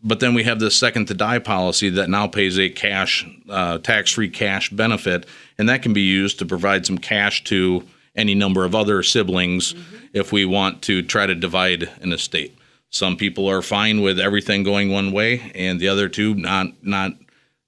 But 0.06 0.20
then 0.20 0.36
we 0.36 0.44
have 0.44 0.60
this 0.60 0.78
second 0.78 1.08
to 1.08 1.16
die 1.16 1.40
policy 1.40 1.90
that 1.90 2.12
now 2.12 2.28
pays 2.28 2.60
a 2.60 2.70
cash 2.70 3.28
uh, 3.50 3.80
tax 3.80 4.12
free 4.12 4.30
cash 4.30 4.70
benefit, 4.70 5.26
and 5.58 5.68
that 5.68 5.82
can 5.82 5.94
be 5.94 6.02
used 6.02 6.38
to 6.40 6.46
provide 6.46 6.86
some 6.86 7.00
cash 7.00 7.44
to 7.46 7.84
any 8.16 8.36
number 8.36 8.64
of 8.64 8.76
other 8.76 9.02
siblings 9.02 9.74
mm-hmm. 9.74 9.96
if 10.14 10.32
we 10.32 10.46
want 10.46 10.84
to 10.84 11.02
try 11.02 11.26
to 11.26 11.34
divide 11.34 11.90
an 12.02 12.14
estate. 12.14 12.56
Some 12.92 13.18
people 13.18 13.50
are 13.50 13.64
fine 13.64 14.02
with 14.02 14.20
everything 14.20 14.62
going 14.62 14.92
one 14.92 15.12
way, 15.12 15.52
and 15.56 15.80
the 15.80 15.88
other 15.88 16.08
two 16.08 16.36
not 16.36 16.68
not 16.84 17.14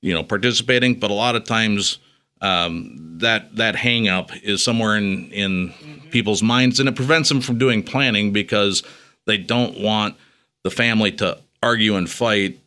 you 0.01 0.13
know 0.13 0.24
participating 0.24 1.00
but 1.00 1.10
a 1.10 1.16
lot 1.16 1.36
of 1.36 1.44
times 1.44 1.98
um, 2.42 3.18
that 3.19 3.56
that 3.56 3.75
hang 3.75 4.07
up 4.07 4.30
is 4.44 4.63
somewhere 4.63 4.95
in 4.95 5.31
in 5.31 5.69
mm-hmm. 5.69 6.10
people's 6.10 6.44
minds 6.44 6.80
and 6.80 6.88
it 6.88 6.95
prevents 6.95 7.30
them 7.30 7.42
from 7.42 7.57
doing 7.57 7.81
planning 7.81 8.31
because 8.31 8.84
they 9.25 9.39
don't 9.39 9.81
want 9.81 10.16
the 10.63 10.69
family 10.69 11.12
to 11.12 11.39
argue 11.67 11.95
and 11.95 12.09
fight 12.09 12.59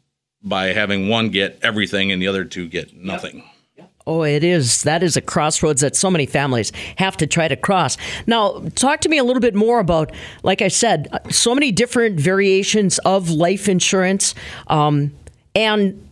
by 0.42 0.66
having 0.66 1.08
one 1.08 1.30
get 1.30 1.58
everything 1.62 2.12
and 2.12 2.20
the 2.20 2.26
other 2.26 2.44
two 2.44 2.68
get 2.68 2.94
nothing 2.94 3.38
yep. 3.38 3.90
Oh, 4.06 4.22
it 4.22 4.42
is. 4.42 4.82
That 4.82 5.02
is 5.02 5.16
a 5.16 5.20
crossroads 5.20 5.82
that 5.82 5.94
so 5.94 6.10
many 6.10 6.26
families 6.26 6.72
have 6.96 7.16
to 7.18 7.26
try 7.26 7.48
to 7.48 7.56
cross. 7.56 7.96
Now, 8.26 8.60
talk 8.74 9.00
to 9.02 9.08
me 9.08 9.18
a 9.18 9.24
little 9.24 9.40
bit 9.40 9.54
more 9.54 9.78
about, 9.78 10.10
like 10.42 10.62
I 10.62 10.68
said, 10.68 11.08
so 11.30 11.54
many 11.54 11.70
different 11.70 12.18
variations 12.18 12.98
of 13.00 13.30
life 13.30 13.68
insurance. 13.68 14.34
Um, 14.66 15.12
and 15.54 16.08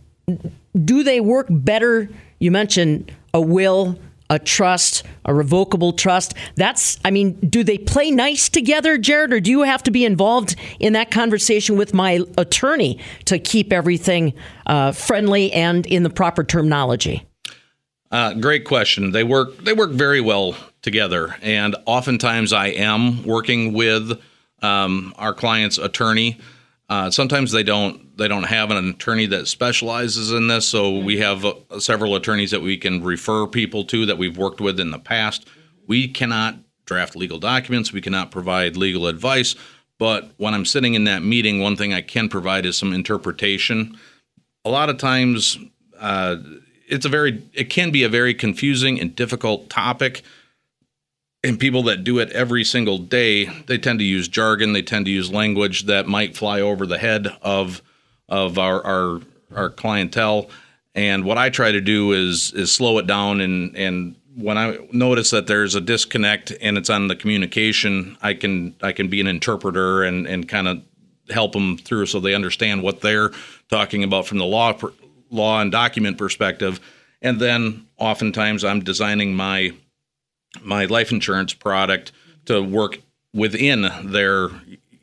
do 0.85 1.03
they 1.03 1.19
work 1.19 1.47
better? 1.49 2.07
You 2.39 2.51
mentioned 2.51 3.11
a 3.33 3.41
will, 3.41 3.99
a 4.29 4.37
trust, 4.37 5.03
a 5.25 5.33
revocable 5.33 5.93
trust. 5.93 6.33
That's, 6.55 6.99
I 7.03 7.11
mean, 7.11 7.33
do 7.39 7.63
they 7.63 7.77
play 7.77 8.11
nice 8.11 8.49
together, 8.49 8.97
Jared, 8.97 9.33
or 9.33 9.39
do 9.39 9.49
you 9.49 9.63
have 9.63 9.83
to 9.83 9.91
be 9.91 10.05
involved 10.05 10.55
in 10.79 10.93
that 10.93 11.11
conversation 11.11 11.77
with 11.77 11.93
my 11.93 12.23
attorney 12.37 12.99
to 13.25 13.39
keep 13.39 13.73
everything 13.73 14.33
uh, 14.67 14.91
friendly 14.91 15.51
and 15.51 15.85
in 15.85 16.03
the 16.03 16.09
proper 16.09 16.43
terminology? 16.43 17.25
Uh, 18.11 18.33
great 18.33 18.65
question. 18.65 19.11
They 19.11 19.23
work. 19.23 19.57
They 19.57 19.73
work 19.73 19.91
very 19.91 20.19
well 20.19 20.55
together, 20.81 21.35
and 21.43 21.75
oftentimes 21.85 22.53
I 22.53 22.67
am 22.67 23.23
working 23.23 23.73
with 23.73 24.19
um, 24.63 25.13
our 25.17 25.33
client's 25.33 25.77
attorney 25.77 26.39
uh, 26.89 27.11
sometimes 27.11 27.51
they 27.51 27.63
don't 27.63 28.17
they 28.17 28.27
don't 28.27 28.43
have 28.43 28.71
an 28.71 28.89
attorney 28.89 29.27
that 29.27 29.47
specializes 29.47 30.31
in 30.31 30.47
this, 30.47 30.67
so 30.67 30.97
we 30.97 31.19
have 31.19 31.45
uh, 31.45 31.53
several 31.79 32.15
attorneys 32.15 32.51
that 32.51 32.61
we 32.61 32.77
can 32.77 33.03
refer 33.03 33.45
people 33.45 33.83
to 33.85 34.05
that 34.07 34.17
we've 34.17 34.37
worked 34.37 34.59
with 34.59 34.79
in 34.79 34.89
the 34.89 34.99
past. 34.99 35.47
We 35.87 36.07
cannot 36.07 36.55
draft 36.85 37.15
legal 37.15 37.37
documents, 37.37 37.93
we 37.93 38.01
cannot 38.01 38.31
provide 38.31 38.75
legal 38.75 39.05
advice, 39.05 39.55
but 39.99 40.31
when 40.37 40.55
I'm 40.55 40.65
sitting 40.65 40.95
in 40.95 41.03
that 41.03 41.21
meeting, 41.21 41.59
one 41.59 41.75
thing 41.75 41.93
I 41.93 42.01
can 42.01 42.27
provide 42.27 42.65
is 42.65 42.75
some 42.75 42.91
interpretation. 42.91 43.95
A 44.65 44.69
lot 44.69 44.89
of 44.89 44.97
times, 44.97 45.59
uh, 45.99 46.37
it's 46.87 47.05
a 47.05 47.09
very 47.09 47.43
it 47.53 47.69
can 47.69 47.91
be 47.91 48.03
a 48.03 48.09
very 48.09 48.33
confusing 48.33 48.99
and 48.99 49.15
difficult 49.15 49.69
topic 49.69 50.23
and 51.43 51.59
people 51.59 51.83
that 51.83 52.03
do 52.03 52.19
it 52.19 52.31
every 52.31 52.63
single 52.63 52.97
day, 52.97 53.45
they 53.45 53.77
tend 53.77 53.99
to 53.99 54.05
use 54.05 54.27
jargon. 54.27 54.73
They 54.73 54.81
tend 54.81 55.05
to 55.05 55.11
use 55.11 55.31
language 55.31 55.83
that 55.83 56.07
might 56.07 56.35
fly 56.35 56.61
over 56.61 56.85
the 56.85 56.97
head 56.97 57.27
of 57.41 57.81
of 58.27 58.57
our 58.57 58.85
our, 58.85 59.21
our 59.55 59.69
clientele. 59.69 60.49
And 60.95 61.23
what 61.23 61.37
I 61.37 61.49
try 61.49 61.71
to 61.71 61.81
do 61.81 62.11
is 62.11 62.51
is 62.53 62.71
slow 62.71 62.97
it 62.97 63.07
down 63.07 63.41
and 63.41 63.75
and 63.75 64.15
when 64.35 64.57
I 64.57 64.77
notice 64.91 65.31
that 65.31 65.47
there's 65.47 65.75
a 65.75 65.81
disconnect 65.81 66.53
and 66.61 66.77
it's 66.77 66.89
on 66.89 67.07
the 67.07 67.15
communication, 67.15 68.17
I 68.21 68.33
can 68.33 68.75
I 68.81 68.91
can 68.91 69.07
be 69.07 69.21
an 69.21 69.27
interpreter 69.27 70.03
and 70.03 70.27
and 70.27 70.47
kind 70.47 70.67
of 70.67 70.81
help 71.29 71.53
them 71.53 71.77
through 71.77 72.07
so 72.07 72.19
they 72.19 72.33
understand 72.33 72.81
what 72.81 73.01
they're 73.01 73.31
talking 73.69 74.03
about 74.03 74.27
from 74.27 74.37
the 74.39 74.45
law 74.45 74.77
law 75.29 75.61
and 75.61 75.71
document 75.71 76.17
perspective. 76.17 76.79
And 77.21 77.39
then 77.39 77.87
oftentimes 77.97 78.63
I'm 78.63 78.79
designing 78.81 79.35
my 79.35 79.73
my 80.61 80.85
life 80.85 81.11
insurance 81.11 81.53
product 81.53 82.11
to 82.45 82.61
work 82.61 82.99
within 83.33 83.89
their 84.03 84.49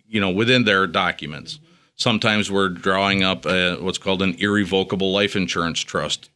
you 0.09 0.21
know, 0.21 0.31
within 0.31 0.65
their 0.65 0.87
documents. 0.87 1.59
Sometimes 1.97 2.51
we're 2.51 2.69
drawing 2.69 3.23
up 3.23 3.47
a, 3.47 3.77
what's 3.77 3.99
called 3.99 4.23
an 4.23 4.35
irrevocable 4.39 5.13
life 5.13 5.35
insurance 5.35 5.81
trust. 5.81 6.31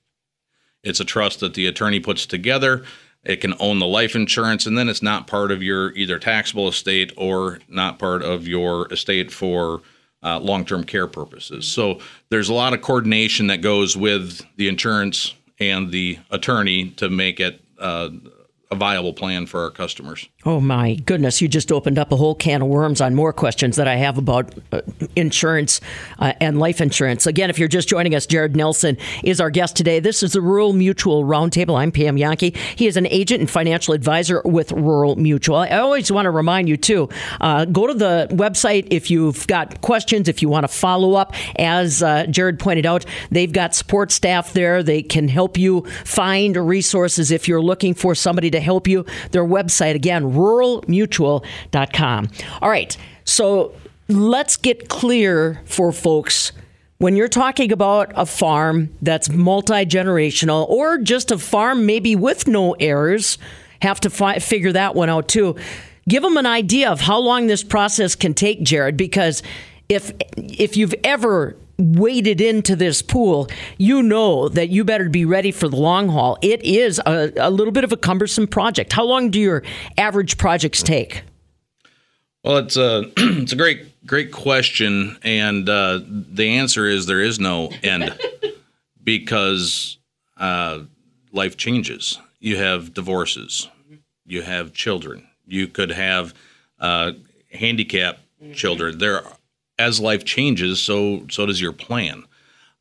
It's 0.83 1.01
a 1.01 1.05
trust 1.05 1.41
that 1.41 1.55
the 1.55 1.67
attorney 1.67 2.01
puts 2.01 2.27
together. 2.27 2.85
It 3.23 3.37
can 3.37 3.55
own 3.61 3.79
the 3.79 3.87
life 3.87 4.17
insurance, 4.17 4.65
and 4.65 4.79
then 4.79 4.89
it's 4.89 5.03
not 5.03 5.27
part 5.27 5.53
of 5.53 5.63
your 5.63 5.93
either 5.93 6.19
taxable 6.19 6.69
estate 6.69 7.13
or 7.17 7.59
not 7.69 7.99
part 7.99 8.23
of 8.23 8.49
your 8.49 8.91
estate 8.91 9.31
for 9.31 9.83
uh, 10.23 10.39
long 10.41 10.65
term 10.65 10.85
care 10.85 11.07
purposes. 11.07 11.69
So 11.69 12.01
there's 12.31 12.49
a 12.49 12.55
lot 12.55 12.73
of 12.73 12.81
coordination 12.81 13.49
that 13.49 13.61
goes 13.61 13.95
with 13.97 14.41
the 14.57 14.69
insurance 14.69 15.35
and 15.59 15.91
the 15.91 16.19
attorney 16.31 16.91
to 16.93 17.11
make 17.11 17.41
it 17.41 17.61
uh, 17.79 18.09
a 18.73 18.77
viable 18.77 19.13
plan 19.13 19.47
for 19.47 19.65
our 19.65 19.71
customers. 19.71 20.29
Oh 20.47 20.61
my 20.61 20.95
goodness, 20.95 21.43
you 21.43 21.49
just 21.49 21.73
opened 21.73 21.99
up 21.99 22.13
a 22.13 22.17
whole 22.17 22.37
can 22.37 22.63
of 22.63 22.69
worms 22.69 23.01
on 23.01 23.17
more 23.17 23.33
questions 23.33 23.75
that 23.75 23.89
I 23.89 23.97
have 23.97 24.17
about 24.17 24.55
uh, 24.71 24.83
insurance 25.17 25.81
uh, 26.21 26.35
and 26.41 26.61
life 26.61 26.81
insurance. 26.81 27.27
Again, 27.27 27.51
if 27.51 27.59
you're 27.59 27.67
just 27.67 27.89
joining 27.89 28.15
us, 28.15 28.27
Jared 28.27 28.55
Nelson 28.55 28.97
is 29.25 29.41
our 29.41 29.51
guest 29.51 29.75
today. 29.75 29.99
This 29.99 30.23
is 30.23 30.35
the 30.35 30.41
Rural 30.41 30.73
Mutual 30.73 31.25
Roundtable. 31.25 31.77
I'm 31.77 31.91
Pam 31.91 32.17
Jahnke. 32.17 32.57
He 32.57 32.87
is 32.87 32.97
an 32.97 33.09
agent 33.09 33.41
and 33.41 33.51
financial 33.51 33.93
advisor 33.93 34.41
with 34.45 34.71
Rural 34.71 35.17
Mutual. 35.17 35.57
I 35.57 35.71
always 35.71 36.13
want 36.13 36.27
to 36.27 36.31
remind 36.31 36.69
you, 36.69 36.77
too, 36.77 37.09
uh, 37.41 37.65
go 37.65 37.89
to 37.89 37.95
the 37.95 38.29
website 38.31 38.87
if 38.93 39.11
you've 39.11 39.49
got 39.49 39.81
questions, 39.81 40.29
if 40.29 40.43
you 40.43 40.49
want 40.49 40.63
to 40.63 40.69
follow 40.69 41.15
up. 41.15 41.35
As 41.57 42.05
uh, 42.05 42.27
Jared 42.27 42.61
pointed 42.61 42.87
out, 42.87 43.05
they've 43.33 43.53
got 43.53 43.75
support 43.75 44.13
staff 44.13 44.53
there. 44.53 44.85
They 44.85 45.03
can 45.03 45.27
help 45.27 45.59
you 45.59 45.83
find 46.05 46.57
resources 46.57 47.33
if 47.33 47.49
you're 47.49 47.61
looking 47.61 47.95
for 47.95 48.15
somebody 48.15 48.49
to 48.53 48.60
help 48.61 48.87
you. 48.87 49.05
Their 49.33 49.45
website, 49.45 49.95
again, 49.95 50.33
ruralmutual.com. 50.33 52.29
All 52.63 52.71
right, 52.71 52.97
so 53.25 53.75
let's 54.09 54.57
get 54.57 54.89
clear 54.89 55.61
for 55.65 55.93
folks. 55.93 56.53
When 56.99 57.17
you're 57.17 57.29
talking 57.29 57.73
about 57.73 58.13
a 58.15 58.27
farm 58.27 58.95
that's 59.01 59.31
multi 59.31 59.87
generational 59.87 60.69
or 60.69 60.99
just 60.99 61.31
a 61.31 61.39
farm 61.39 61.87
maybe 61.87 62.15
with 62.15 62.47
no 62.47 62.73
heirs, 62.75 63.39
have 63.81 64.01
to 64.01 64.11
fi- 64.11 64.39
figure 64.39 64.73
that 64.73 64.95
one 64.95 65.09
out 65.09 65.29
too. 65.29 65.57
Give 66.09 66.23
them 66.23 66.37
an 66.37 66.47
idea 66.47 66.91
of 66.91 67.01
how 67.01 67.19
long 67.19 67.47
this 67.47 67.63
process 67.63 68.15
can 68.15 68.35
take, 68.35 68.63
Jared, 68.63 68.97
because 68.97 69.43
if 69.89 70.13
if 70.37 70.77
you've 70.77 70.95
ever 71.05 71.57
waded 71.81 72.41
into 72.41 72.77
this 72.77 73.03
pool, 73.03 73.49
you 73.79 74.03
know 74.03 74.49
that 74.49 74.69
you 74.69 74.85
better 74.85 75.09
be 75.09 75.25
ready 75.25 75.51
for 75.51 75.69
the 75.69 75.77
long 75.77 76.09
haul. 76.09 76.39
It 76.43 76.63
is 76.63 77.01
a, 77.07 77.33
a 77.37 77.51
little 77.51 77.73
bit 77.73 77.85
of 77.85 77.93
a 77.93 77.97
cumbersome 77.97 78.47
project. 78.47 78.93
How 78.93 79.05
long 79.05 79.31
do 79.31 79.41
your 79.41 79.63
average 79.97 80.39
projects 80.39 80.83
take? 80.83 81.23
Well, 82.45 82.59
it's 82.59 82.77
a 82.77 83.05
it's 83.17 83.53
a 83.53 83.57
great 83.57 84.07
great 84.07 84.33
question, 84.33 85.19
and 85.23 85.69
uh, 85.69 86.01
the 86.07 86.57
answer 86.57 86.87
is 86.87 87.07
there 87.07 87.21
is 87.21 87.39
no 87.39 87.71
end 87.83 88.19
because 89.05 89.99
uh, 90.37 90.81
life 91.33 91.57
changes. 91.57 92.19
You 92.39 92.57
have 92.57 92.95
divorces, 92.95 93.69
you 94.25 94.43
have 94.43 94.73
children, 94.73 95.27
you 95.47 95.69
could 95.69 95.91
have 95.91 96.35
uh, 96.79 97.13
handicapped 97.53 98.21
children. 98.55 98.99
There 98.99 99.23
as 99.81 99.99
life 99.99 100.25
changes, 100.25 100.79
so 100.81 101.27
so 101.31 101.47
does 101.47 101.61
your 101.61 101.73
plan. 101.73 102.25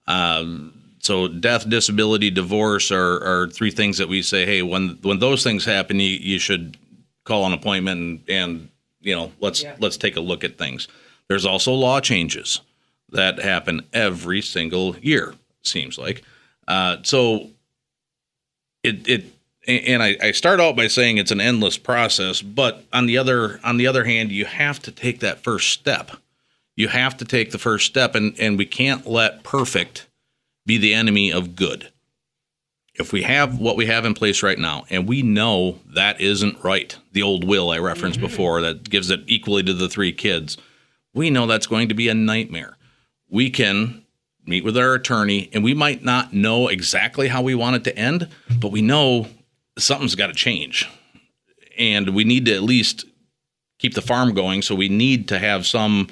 Um, 0.07 0.73
so 0.99 1.29
death, 1.29 1.67
disability, 1.69 2.29
divorce 2.29 2.91
are, 2.91 3.23
are 3.23 3.47
three 3.47 3.71
things 3.71 3.97
that 3.99 4.09
we 4.09 4.21
say, 4.21 4.45
hey, 4.45 4.61
when 4.61 4.99
when 5.01 5.19
those 5.19 5.43
things 5.43 5.63
happen, 5.63 5.99
you, 5.99 6.17
you 6.17 6.39
should 6.39 6.77
call 7.23 7.45
an 7.45 7.53
appointment 7.53 8.01
and, 8.01 8.23
and 8.27 8.69
you 8.99 9.15
know 9.15 9.31
let's 9.39 9.63
yeah. 9.63 9.75
let's 9.79 9.97
take 9.97 10.17
a 10.17 10.21
look 10.21 10.43
at 10.43 10.57
things. 10.57 10.87
There's 11.29 11.45
also 11.45 11.71
law 11.73 12.01
changes 12.01 12.61
that 13.11 13.39
happen 13.39 13.85
every 13.93 14.41
single 14.41 14.97
year. 14.97 15.33
Seems 15.63 15.97
like 15.97 16.23
uh, 16.67 16.97
so. 17.03 17.49
It 18.81 19.07
it 19.09 19.25
and 19.67 20.01
I, 20.01 20.17
I 20.21 20.31
start 20.31 20.61
out 20.61 20.77
by 20.77 20.87
saying 20.87 21.17
it's 21.17 21.31
an 21.31 21.41
endless 21.41 21.77
process, 21.77 22.41
but 22.41 22.85
on 22.93 23.07
the 23.07 23.17
other 23.17 23.59
on 23.63 23.75
the 23.75 23.87
other 23.87 24.05
hand, 24.05 24.31
you 24.31 24.45
have 24.45 24.79
to 24.83 24.91
take 24.91 25.19
that 25.19 25.43
first 25.43 25.69
step 25.69 26.11
you 26.79 26.87
have 26.87 27.17
to 27.17 27.25
take 27.25 27.51
the 27.51 27.57
first 27.57 27.85
step, 27.85 28.15
and, 28.15 28.33
and 28.39 28.57
we 28.57 28.65
can't 28.65 29.05
let 29.05 29.43
perfect 29.43 30.07
be 30.65 30.77
the 30.77 30.93
enemy 30.93 31.29
of 31.29 31.53
good. 31.53 31.91
If 32.93 33.11
we 33.11 33.23
have 33.23 33.59
what 33.59 33.75
we 33.75 33.85
have 33.87 34.05
in 34.05 34.13
place 34.13 34.41
right 34.41 34.57
now, 34.57 34.85
and 34.89 35.05
we 35.05 35.21
know 35.21 35.79
that 35.87 36.21
isn't 36.21 36.63
right, 36.63 36.97
the 37.11 37.21
old 37.21 37.43
will 37.43 37.69
I 37.69 37.79
referenced 37.79 38.19
mm-hmm. 38.19 38.27
before 38.27 38.61
that 38.61 38.89
gives 38.89 39.09
it 39.09 39.19
equally 39.27 39.61
to 39.63 39.73
the 39.73 39.89
three 39.89 40.13
kids, 40.13 40.57
we 41.13 41.29
know 41.29 41.47
that's 41.47 41.67
going 41.67 41.89
to 41.89 41.93
be 41.93 42.07
a 42.07 42.13
nightmare. 42.13 42.77
We 43.29 43.49
can 43.49 44.05
meet 44.45 44.63
with 44.63 44.77
our 44.77 44.93
attorney, 44.93 45.49
and 45.51 45.65
we 45.65 45.73
might 45.73 46.01
not 46.01 46.31
know 46.31 46.69
exactly 46.69 47.27
how 47.27 47.41
we 47.41 47.55
want 47.55 47.75
it 47.75 47.83
to 47.83 47.99
end, 47.99 48.29
but 48.57 48.71
we 48.71 48.81
know 48.81 49.27
something's 49.77 50.15
got 50.15 50.27
to 50.27 50.33
change. 50.33 50.89
And 51.77 52.15
we 52.15 52.23
need 52.23 52.45
to 52.45 52.55
at 52.55 52.63
least 52.63 53.03
keep 53.79 53.95
the 53.95 54.01
farm 54.01 54.33
going. 54.33 54.61
So 54.61 54.75
we 54.75 54.87
need 54.87 55.27
to 55.27 55.39
have 55.39 55.67
some 55.67 56.07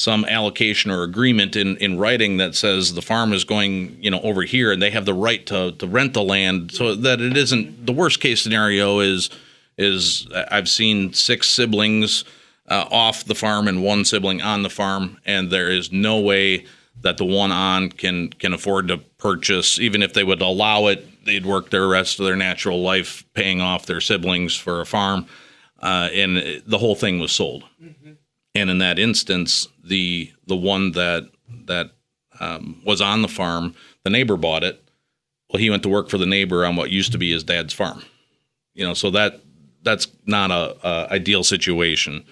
some 0.00 0.24
allocation 0.24 0.90
or 0.90 1.02
agreement 1.02 1.56
in, 1.56 1.76
in 1.76 1.98
writing 1.98 2.38
that 2.38 2.54
says 2.54 2.94
the 2.94 3.02
farm 3.02 3.34
is 3.34 3.44
going 3.44 4.02
you 4.02 4.10
know 4.10 4.20
over 4.22 4.42
here 4.42 4.72
and 4.72 4.80
they 4.80 4.90
have 4.90 5.04
the 5.04 5.12
right 5.12 5.44
to, 5.44 5.72
to 5.72 5.86
rent 5.86 6.14
the 6.14 6.22
land. 6.22 6.72
So 6.72 6.94
that 6.94 7.20
it 7.20 7.36
isn't 7.36 7.84
the 7.84 7.92
worst 7.92 8.18
case 8.18 8.40
scenario 8.40 9.00
is 9.00 9.28
is 9.76 10.26
I've 10.50 10.70
seen 10.70 11.12
six 11.12 11.50
siblings 11.50 12.24
uh, 12.66 12.86
off 12.90 13.24
the 13.24 13.34
farm 13.34 13.68
and 13.68 13.82
one 13.82 14.06
sibling 14.06 14.40
on 14.40 14.62
the 14.62 14.70
farm. 14.70 15.18
And 15.26 15.50
there 15.50 15.70
is 15.70 15.92
no 15.92 16.18
way 16.18 16.64
that 17.02 17.18
the 17.18 17.26
one 17.26 17.52
on 17.52 17.90
can 17.90 18.30
can 18.30 18.54
afford 18.54 18.88
to 18.88 18.98
purchase. 19.18 19.78
Even 19.78 20.00
if 20.00 20.14
they 20.14 20.24
would 20.24 20.40
allow 20.40 20.86
it 20.86 21.06
they'd 21.26 21.44
work 21.44 21.68
their 21.68 21.86
rest 21.86 22.18
of 22.18 22.24
their 22.24 22.36
natural 22.36 22.80
life 22.80 23.22
paying 23.34 23.60
off 23.60 23.84
their 23.84 24.00
siblings 24.00 24.56
for 24.56 24.80
a 24.80 24.86
farm. 24.86 25.26
Uh, 25.78 26.08
and 26.14 26.62
the 26.66 26.78
whole 26.78 26.94
thing 26.94 27.18
was 27.18 27.32
sold. 27.32 27.64
Mm-hmm. 27.82 28.12
And 28.54 28.70
in 28.70 28.78
that 28.78 28.98
instance 28.98 29.68
the 29.82 30.32
the 30.46 30.56
one 30.56 30.92
that 30.92 31.28
that 31.66 31.90
um, 32.40 32.80
was 32.84 33.00
on 33.00 33.22
the 33.22 33.28
farm, 33.28 33.74
the 34.02 34.10
neighbor 34.10 34.36
bought 34.36 34.64
it. 34.64 34.82
Well, 35.50 35.60
he 35.60 35.70
went 35.70 35.82
to 35.82 35.88
work 35.88 36.08
for 36.08 36.18
the 36.18 36.26
neighbor 36.26 36.64
on 36.64 36.76
what 36.76 36.90
used 36.90 37.12
to 37.12 37.18
be 37.18 37.32
his 37.32 37.44
dad's 37.44 37.74
farm. 37.74 38.02
You 38.74 38.86
know, 38.86 38.94
so 38.94 39.10
that 39.10 39.40
that's 39.82 40.08
not 40.26 40.50
a, 40.50 40.76
a 40.86 41.12
ideal 41.12 41.44
situation. 41.44 42.24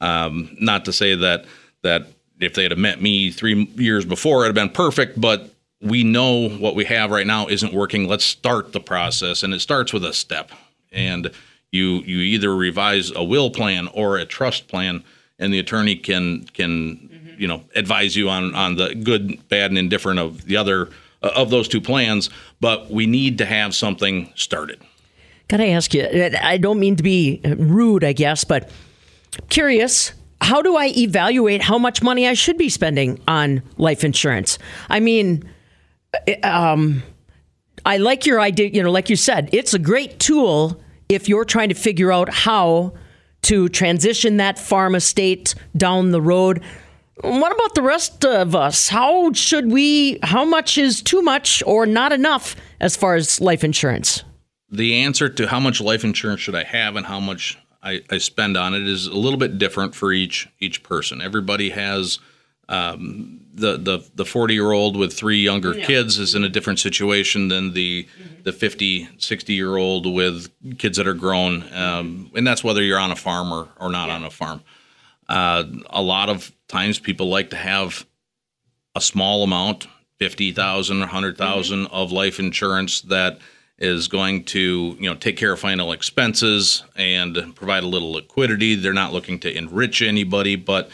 Um, 0.00 0.56
not 0.60 0.84
to 0.86 0.92
say 0.92 1.14
that 1.14 1.46
that 1.82 2.06
if 2.40 2.54
they 2.54 2.64
had 2.64 2.76
met 2.76 3.00
me 3.00 3.30
three 3.30 3.64
years 3.76 4.04
before, 4.04 4.44
it'd 4.44 4.56
have 4.56 4.66
been 4.66 4.74
perfect. 4.74 5.20
But 5.20 5.50
we 5.80 6.02
know 6.02 6.48
what 6.48 6.74
we 6.74 6.84
have 6.86 7.10
right 7.10 7.26
now 7.26 7.46
isn't 7.46 7.72
working. 7.72 8.08
Let's 8.08 8.24
start 8.24 8.72
the 8.72 8.80
process, 8.80 9.42
and 9.42 9.54
it 9.54 9.60
starts 9.60 9.92
with 9.92 10.04
a 10.04 10.12
step. 10.12 10.50
And 10.90 11.30
you 11.70 12.00
you 12.00 12.18
either 12.18 12.54
revise 12.54 13.12
a 13.14 13.22
will 13.22 13.50
plan 13.50 13.88
or 13.88 14.16
a 14.16 14.24
trust 14.24 14.68
plan 14.68 15.04
and 15.38 15.52
the 15.52 15.58
attorney 15.58 15.96
can 15.96 16.44
can 16.44 16.96
mm-hmm. 16.96 17.40
you 17.40 17.48
know 17.48 17.62
advise 17.74 18.16
you 18.16 18.28
on 18.28 18.54
on 18.54 18.76
the 18.76 18.94
good, 18.94 19.48
bad, 19.48 19.70
and 19.70 19.78
indifferent 19.78 20.18
of 20.18 20.44
the 20.44 20.56
other 20.56 20.88
uh, 21.22 21.30
of 21.34 21.50
those 21.50 21.68
two 21.68 21.80
plans. 21.80 22.30
But 22.60 22.90
we 22.90 23.06
need 23.06 23.38
to 23.38 23.44
have 23.44 23.74
something 23.74 24.32
started. 24.34 24.80
Can 25.48 25.60
I 25.60 25.68
ask 25.68 25.92
you? 25.92 26.30
I 26.40 26.56
don't 26.56 26.80
mean 26.80 26.96
to 26.96 27.02
be 27.02 27.40
rude, 27.44 28.02
I 28.02 28.12
guess, 28.12 28.44
but 28.44 28.70
curious. 29.50 30.12
How 30.40 30.62
do 30.62 30.76
I 30.76 30.88
evaluate 30.88 31.62
how 31.62 31.78
much 31.78 32.02
money 32.02 32.26
I 32.26 32.34
should 32.34 32.58
be 32.58 32.68
spending 32.68 33.20
on 33.28 33.62
life 33.76 34.04
insurance? 34.04 34.58
I 34.90 35.00
mean, 35.00 35.48
um, 36.42 37.02
I 37.86 37.98
like 37.98 38.26
your 38.26 38.40
idea. 38.40 38.68
You 38.68 38.82
know, 38.82 38.90
like 38.90 39.10
you 39.10 39.16
said, 39.16 39.48
it's 39.52 39.74
a 39.74 39.78
great 39.78 40.18
tool 40.18 40.80
if 41.08 41.28
you're 41.28 41.44
trying 41.44 41.68
to 41.68 41.74
figure 41.74 42.10
out 42.10 42.32
how 42.32 42.94
to 43.44 43.68
transition 43.68 44.38
that 44.38 44.58
farm 44.58 44.94
estate 44.94 45.54
down 45.76 46.10
the 46.10 46.20
road. 46.20 46.62
What 47.20 47.54
about 47.54 47.74
the 47.74 47.82
rest 47.82 48.24
of 48.24 48.54
us? 48.54 48.88
How 48.88 49.32
should 49.32 49.70
we, 49.70 50.18
how 50.22 50.44
much 50.44 50.76
is 50.78 51.00
too 51.00 51.22
much 51.22 51.62
or 51.66 51.86
not 51.86 52.12
enough 52.12 52.56
as 52.80 52.96
far 52.96 53.14
as 53.14 53.40
life 53.40 53.62
insurance? 53.62 54.24
The 54.70 54.96
answer 54.96 55.28
to 55.28 55.46
how 55.46 55.60
much 55.60 55.80
life 55.80 56.04
insurance 56.04 56.40
should 56.40 56.56
I 56.56 56.64
have 56.64 56.96
and 56.96 57.06
how 57.06 57.20
much 57.20 57.56
I, 57.82 58.02
I 58.10 58.18
spend 58.18 58.56
on 58.56 58.74
it 58.74 58.88
is 58.88 59.06
a 59.06 59.14
little 59.14 59.38
bit 59.38 59.58
different 59.58 59.94
for 59.94 60.10
each 60.10 60.48
each 60.58 60.82
person. 60.82 61.20
Everybody 61.20 61.70
has 61.70 62.18
um, 62.68 63.40
the 63.54 63.76
the 63.76 64.04
the 64.14 64.24
40 64.24 64.54
year 64.54 64.72
old 64.72 64.96
with 64.96 65.12
three 65.12 65.38
younger 65.38 65.76
yeah. 65.76 65.86
kids 65.86 66.18
is 66.18 66.34
in 66.34 66.44
a 66.44 66.48
different 66.48 66.78
situation 66.78 67.48
than 67.48 67.72
the 67.72 68.04
mm-hmm. 68.04 68.42
the 68.42 68.52
50 68.52 69.08
60 69.18 69.52
year 69.52 69.76
old 69.76 70.12
with 70.12 70.48
kids 70.78 70.96
that 70.96 71.06
are 71.06 71.14
grown 71.14 71.62
um, 71.72 72.30
and 72.34 72.46
that's 72.46 72.64
whether 72.64 72.82
you're 72.82 72.98
on 72.98 73.10
a 73.10 73.16
farm 73.16 73.52
or, 73.52 73.68
or 73.78 73.90
not 73.90 74.08
yeah. 74.08 74.14
on 74.14 74.24
a 74.24 74.30
farm 74.30 74.62
uh, 75.28 75.64
a 75.90 76.02
lot 76.02 76.28
of 76.28 76.52
times 76.68 76.98
people 76.98 77.28
like 77.28 77.50
to 77.50 77.56
have 77.56 78.06
a 78.94 79.00
small 79.00 79.42
amount 79.42 79.86
50,000 80.18 80.98
or 80.98 81.00
100,000 81.00 81.78
mm-hmm. 81.78 81.94
of 81.94 82.12
life 82.12 82.38
insurance 82.38 83.02
that 83.02 83.38
is 83.78 84.06
going 84.08 84.44
to 84.44 84.96
you 84.98 85.10
know 85.10 85.16
take 85.16 85.36
care 85.36 85.52
of 85.52 85.60
final 85.60 85.92
expenses 85.92 86.84
and 86.96 87.54
provide 87.56 87.82
a 87.82 87.86
little 87.88 88.12
liquidity 88.12 88.76
they're 88.76 88.92
not 88.92 89.12
looking 89.12 89.38
to 89.38 89.54
enrich 89.56 90.00
anybody 90.00 90.54
but 90.54 90.90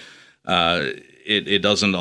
uh, 0.46 0.86
it, 1.30 1.48
it 1.48 1.58
doesn't. 1.60 1.94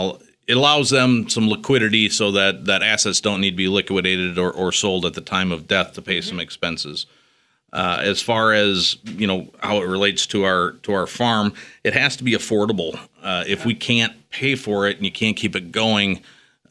It 0.48 0.57
allows 0.57 0.89
them 0.89 1.29
some 1.29 1.48
liquidity 1.48 2.09
so 2.09 2.31
that, 2.31 2.65
that 2.65 2.81
assets 2.81 3.21
don't 3.21 3.39
need 3.39 3.51
to 3.51 3.57
be 3.57 3.67
liquidated 3.67 4.39
or, 4.39 4.51
or 4.51 4.71
sold 4.71 5.05
at 5.05 5.13
the 5.13 5.21
time 5.21 5.51
of 5.51 5.67
death 5.67 5.93
to 5.93 6.01
pay 6.01 6.17
mm-hmm. 6.17 6.29
some 6.29 6.39
expenses. 6.39 7.05
Uh, 7.71 8.00
as 8.01 8.19
far 8.19 8.51
as 8.51 8.98
you 9.05 9.27
know 9.27 9.48
how 9.59 9.77
it 9.77 9.86
relates 9.86 10.25
to 10.25 10.43
our 10.43 10.71
to 10.81 10.91
our 10.91 11.05
farm, 11.05 11.53
it 11.83 11.93
has 11.93 12.15
to 12.15 12.24
be 12.24 12.31
affordable. 12.31 13.00
Uh, 13.21 13.43
if 13.45 13.63
we 13.63 13.75
can't 13.75 14.13
pay 14.31 14.55
for 14.55 14.88
it 14.88 14.98
and 14.98 15.05
you 15.05 15.12
can't 15.12 15.38
keep 15.38 15.55
it 15.55 15.71
going, 15.71 16.19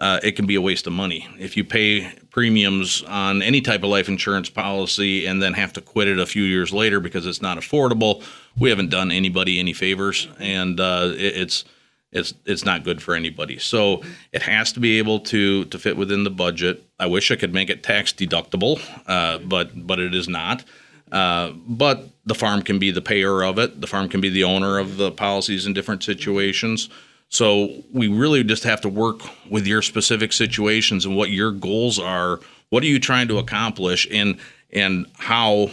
uh, 0.00 0.18
it 0.24 0.32
can 0.32 0.44
be 0.44 0.56
a 0.56 0.60
waste 0.60 0.88
of 0.88 0.92
money. 0.92 1.28
If 1.38 1.56
you 1.56 1.62
pay 1.62 2.12
premiums 2.30 3.04
on 3.04 3.42
any 3.42 3.60
type 3.60 3.84
of 3.84 3.90
life 3.90 4.08
insurance 4.08 4.50
policy 4.50 5.26
and 5.26 5.40
then 5.40 5.54
have 5.54 5.72
to 5.74 5.80
quit 5.80 6.08
it 6.08 6.18
a 6.18 6.26
few 6.26 6.42
years 6.42 6.72
later 6.72 6.98
because 6.98 7.26
it's 7.26 7.42
not 7.42 7.58
affordable, 7.58 8.24
we 8.56 8.68
haven't 8.68 8.90
done 8.90 9.12
anybody 9.12 9.60
any 9.60 9.72
favors, 9.72 10.26
and 10.40 10.80
uh, 10.80 11.12
it, 11.12 11.36
it's 11.36 11.64
it's 12.12 12.34
it's 12.46 12.64
not 12.64 12.84
good 12.84 13.02
for 13.02 13.14
anybody. 13.14 13.58
So 13.58 14.02
it 14.32 14.42
has 14.42 14.72
to 14.72 14.80
be 14.80 14.98
able 14.98 15.20
to 15.20 15.64
to 15.66 15.78
fit 15.78 15.96
within 15.96 16.24
the 16.24 16.30
budget. 16.30 16.84
I 16.98 17.06
wish 17.06 17.30
I 17.30 17.36
could 17.36 17.52
make 17.52 17.70
it 17.70 17.82
tax 17.82 18.12
deductible, 18.12 18.80
uh, 19.06 19.38
but 19.38 19.86
but 19.86 19.98
it 19.98 20.14
is 20.14 20.28
not. 20.28 20.64
Uh, 21.12 21.52
but 21.66 22.08
the 22.26 22.34
farm 22.34 22.62
can 22.62 22.78
be 22.78 22.90
the 22.90 23.00
payer 23.00 23.42
of 23.42 23.58
it. 23.58 23.80
The 23.80 23.86
farm 23.86 24.08
can 24.08 24.20
be 24.20 24.28
the 24.28 24.44
owner 24.44 24.78
of 24.78 24.96
the 24.96 25.10
policies 25.10 25.66
in 25.66 25.72
different 25.72 26.02
situations. 26.02 26.90
So 27.30 27.82
we 27.92 28.08
really 28.08 28.44
just 28.44 28.64
have 28.64 28.80
to 28.82 28.88
work 28.88 29.20
with 29.50 29.66
your 29.66 29.82
specific 29.82 30.32
situations 30.32 31.04
and 31.04 31.16
what 31.16 31.30
your 31.30 31.52
goals 31.52 31.98
are. 31.98 32.40
What 32.70 32.82
are 32.82 32.86
you 32.86 32.98
trying 32.98 33.28
to 33.28 33.38
accomplish, 33.38 34.06
and 34.10 34.38
and 34.72 35.06
how 35.16 35.70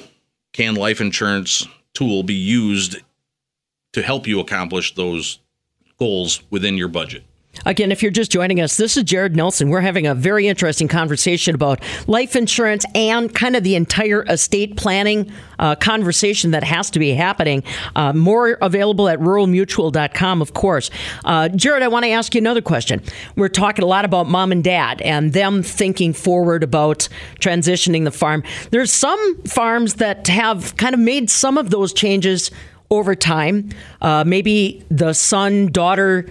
can 0.54 0.76
life 0.76 1.00
insurance 1.02 1.68
tool 1.94 2.24
be 2.24 2.34
used 2.34 2.98
to 3.94 4.02
help 4.02 4.28
you 4.28 4.42
accomplish 4.42 4.96
those 4.96 5.40
goals 5.98 6.42
within 6.50 6.78
your 6.78 6.88
budget? 6.88 7.24
Again, 7.66 7.92
if 7.92 8.04
you're 8.04 8.12
just 8.12 8.32
joining 8.32 8.60
us, 8.60 8.76
this 8.78 8.98
is 8.98 9.04
Jared 9.04 9.36
Nelson. 9.36 9.70
We're 9.70 9.82
having 9.82 10.06
a 10.06 10.14
very 10.14 10.48
interesting 10.48 10.88
conversation 10.88 11.56
about 11.56 11.82
life 12.08 12.36
insurance 12.36 12.86
and 12.94 13.34
kind 13.34 13.56
of 13.56 13.64
the 13.64 13.76
entire 13.76 14.24
estate 14.24 14.76
planning 14.76 15.32
uh, 15.58 15.76
conversation 15.76 16.52
that 16.52 16.64
has 16.64 16.90
to 16.92 17.00
be 17.00 17.12
happening. 17.12 17.64
Uh, 17.96 18.12
more 18.14 18.58
available 18.62 19.08
at 19.08 19.20
ruralmutual.com, 19.20 20.42
of 20.42 20.54
course. 20.54 20.90
Uh, 21.24 21.48
Jared, 21.50 21.82
I 21.82 21.88
want 21.88 22.04
to 22.04 22.12
ask 22.12 22.36
you 22.36 22.40
another 22.40 22.62
question. 22.62 23.02
We're 23.36 23.48
talking 23.48 23.84
a 23.84 23.88
lot 23.88 24.06
about 24.06 24.28
mom 24.28 24.52
and 24.52 24.64
dad 24.64 25.02
and 25.02 25.34
them 25.34 25.64
thinking 25.64 26.14
forward 26.14 26.62
about 26.62 27.08
transitioning 27.40 28.04
the 28.04 28.12
farm. 28.12 28.44
There's 28.72 28.92
some 28.92 29.42
farms 29.44 29.96
that 29.96 30.28
have 30.28 30.76
kind 30.78 30.94
of 30.94 31.00
made 31.00 31.30
some 31.30 31.58
of 31.58 31.70
those 31.70 31.94
changes 31.94 32.52
over 32.90 33.16
time. 33.16 33.70
Uh, 34.02 34.24
maybe 34.26 34.84
the 34.90 35.14
son 35.14 35.72
daughter 35.72 36.28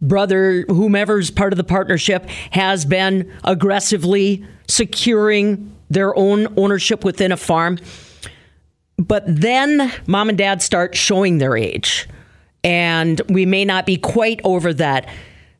brother, 0.00 0.64
whomever's 0.68 1.30
part 1.30 1.52
of 1.52 1.56
the 1.56 1.64
partnership, 1.64 2.28
has 2.50 2.84
been 2.84 3.30
aggressively 3.42 4.44
securing 4.68 5.74
their 5.90 6.16
own 6.16 6.52
ownership 6.58 7.04
within 7.04 7.32
a 7.32 7.36
farm. 7.36 7.78
But 8.96 9.24
then 9.26 9.92
mom 10.06 10.28
and 10.28 10.38
dad 10.38 10.62
start 10.62 10.94
showing 10.94 11.38
their 11.38 11.56
age. 11.56 12.08
And 12.62 13.20
we 13.28 13.44
may 13.44 13.64
not 13.64 13.86
be 13.86 13.96
quite 13.96 14.40
over 14.44 14.72
that 14.74 15.08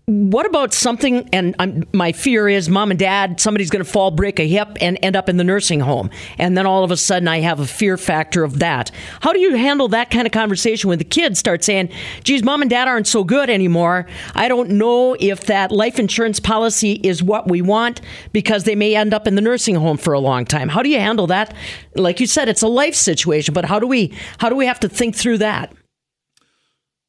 what 0.06 0.44
about 0.44 0.74
something? 0.74 1.26
And 1.32 1.54
I'm, 1.58 1.84
my 1.94 2.12
fear 2.12 2.46
is, 2.46 2.68
mom 2.68 2.90
and 2.90 2.98
dad, 3.00 3.40
somebody's 3.40 3.70
going 3.70 3.82
to 3.82 3.90
fall, 3.90 4.10
break 4.10 4.38
a 4.38 4.46
hip, 4.46 4.76
and 4.82 4.98
end 5.00 5.16
up 5.16 5.30
in 5.30 5.38
the 5.38 5.44
nursing 5.44 5.80
home. 5.80 6.10
And 6.36 6.58
then 6.58 6.66
all 6.66 6.84
of 6.84 6.90
a 6.90 6.96
sudden, 6.96 7.26
I 7.26 7.40
have 7.40 7.58
a 7.58 7.66
fear 7.66 7.96
factor 7.96 8.44
of 8.44 8.58
that. 8.58 8.90
How 9.22 9.32
do 9.32 9.38
you 9.38 9.56
handle 9.56 9.88
that 9.88 10.10
kind 10.10 10.26
of 10.26 10.32
conversation 10.32 10.88
when 10.88 10.98
the 10.98 11.04
kids 11.04 11.38
start 11.38 11.64
saying, 11.64 11.90
geez, 12.22 12.42
mom 12.42 12.60
and 12.60 12.70
dad 12.70 12.86
aren't 12.86 13.06
so 13.06 13.24
good 13.24 13.48
anymore? 13.48 14.06
I 14.34 14.46
don't 14.48 14.70
know 14.70 15.16
if 15.18 15.46
that 15.46 15.72
life 15.72 15.98
insurance 15.98 16.38
policy 16.38 17.00
is 17.02 17.22
what 17.22 17.48
we 17.48 17.62
want 17.62 18.02
because 18.32 18.64
they 18.64 18.74
may 18.74 18.94
end 18.94 19.14
up 19.14 19.26
in 19.26 19.36
the 19.36 19.40
nursing 19.40 19.74
home 19.74 19.96
for 19.96 20.12
a 20.12 20.20
long 20.20 20.44
time. 20.44 20.68
How 20.68 20.82
do 20.82 20.90
you 20.90 20.98
handle 20.98 21.28
that? 21.28 21.54
Like 21.94 22.20
you 22.20 22.26
said, 22.26 22.50
it's 22.50 22.62
a 22.62 22.68
life 22.68 22.94
situation, 22.94 23.54
but 23.54 23.64
how 23.64 23.78
do 23.78 23.86
we 23.86 24.12
how 24.36 24.50
do 24.50 24.56
we 24.56 24.66
have 24.66 24.80
to 24.80 24.88
think 24.88 25.16
through 25.16 25.38
that? 25.38 25.72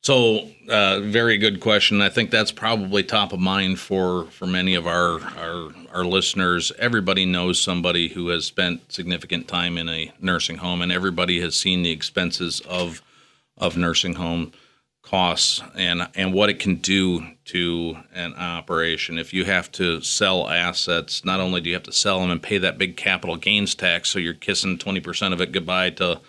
So, 0.05 0.51
uh, 0.69 0.99
very 0.99 1.39
good 1.39 1.59
question. 1.61 1.99
I 1.99 2.09
think 2.09 2.29
that's 2.29 2.51
probably 2.51 3.01
top 3.01 3.33
of 3.33 3.39
mind 3.39 3.79
for 3.79 4.25
for 4.25 4.45
many 4.45 4.75
of 4.75 4.85
our, 4.85 5.19
our 5.19 5.71
our 5.91 6.05
listeners. 6.05 6.71
Everybody 6.77 7.25
knows 7.25 7.59
somebody 7.59 8.09
who 8.09 8.27
has 8.27 8.45
spent 8.45 8.91
significant 8.91 9.47
time 9.47 9.79
in 9.79 9.89
a 9.89 10.11
nursing 10.21 10.57
home, 10.57 10.83
and 10.83 10.91
everybody 10.91 11.41
has 11.41 11.55
seen 11.55 11.81
the 11.81 11.89
expenses 11.89 12.59
of 12.69 13.01
of 13.57 13.77
nursing 13.77 14.13
home 14.13 14.51
costs 15.01 15.63
and 15.75 16.07
and 16.13 16.35
what 16.35 16.51
it 16.51 16.59
can 16.59 16.75
do 16.75 17.25
to 17.45 17.97
an 18.13 18.35
operation. 18.35 19.17
If 19.17 19.33
you 19.33 19.45
have 19.45 19.71
to 19.71 20.01
sell 20.01 20.47
assets, 20.47 21.25
not 21.25 21.39
only 21.39 21.61
do 21.61 21.71
you 21.71 21.75
have 21.75 21.81
to 21.81 21.91
sell 21.91 22.19
them 22.19 22.29
and 22.29 22.43
pay 22.43 22.59
that 22.59 22.77
big 22.77 22.95
capital 22.95 23.37
gains 23.37 23.73
tax, 23.73 24.09
so 24.11 24.19
you're 24.19 24.35
kissing 24.35 24.77
twenty 24.77 24.99
percent 24.99 25.33
of 25.33 25.41
it 25.41 25.51
goodbye 25.51 25.89
to 25.89 26.21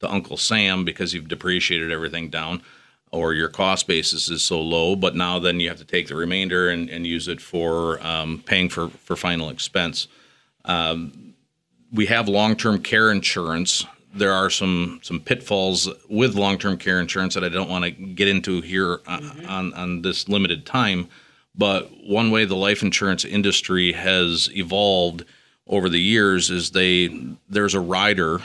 to 0.00 0.10
Uncle 0.10 0.38
Sam 0.38 0.86
because 0.86 1.12
you've 1.12 1.28
depreciated 1.28 1.92
everything 1.92 2.30
down 2.30 2.62
or 3.10 3.34
your 3.34 3.48
cost 3.48 3.86
basis 3.86 4.28
is 4.28 4.42
so 4.42 4.60
low, 4.60 4.94
but 4.96 5.14
now 5.14 5.38
then 5.38 5.60
you 5.60 5.68
have 5.68 5.78
to 5.78 5.84
take 5.84 6.08
the 6.08 6.16
remainder 6.16 6.68
and, 6.68 6.88
and 6.90 7.06
use 7.06 7.28
it 7.28 7.40
for 7.40 8.04
um, 8.06 8.42
paying 8.44 8.68
for, 8.68 8.88
for 8.88 9.16
final 9.16 9.50
expense. 9.50 10.08
Um, 10.64 11.34
we 11.92 12.06
have 12.06 12.28
long 12.28 12.56
term 12.56 12.82
care 12.82 13.10
insurance. 13.10 13.86
There 14.14 14.32
are 14.32 14.50
some 14.50 15.00
some 15.02 15.20
pitfalls 15.20 15.88
with 16.08 16.34
long 16.34 16.58
term 16.58 16.76
care 16.76 17.00
insurance 17.00 17.34
that 17.34 17.44
I 17.44 17.48
don't 17.48 17.70
want 17.70 17.84
to 17.84 17.90
get 17.90 18.28
into 18.28 18.60
here 18.60 18.98
mm-hmm. 18.98 19.48
on, 19.48 19.72
on 19.74 20.02
this 20.02 20.28
limited 20.28 20.66
time. 20.66 21.08
But 21.54 21.90
one 22.06 22.30
way 22.30 22.44
the 22.44 22.56
life 22.56 22.82
insurance 22.82 23.24
industry 23.24 23.92
has 23.92 24.48
evolved 24.52 25.24
over 25.66 25.88
the 25.88 26.00
years 26.00 26.50
is 26.50 26.70
they 26.70 27.08
there's 27.48 27.74
a 27.74 27.80
rider 27.80 28.40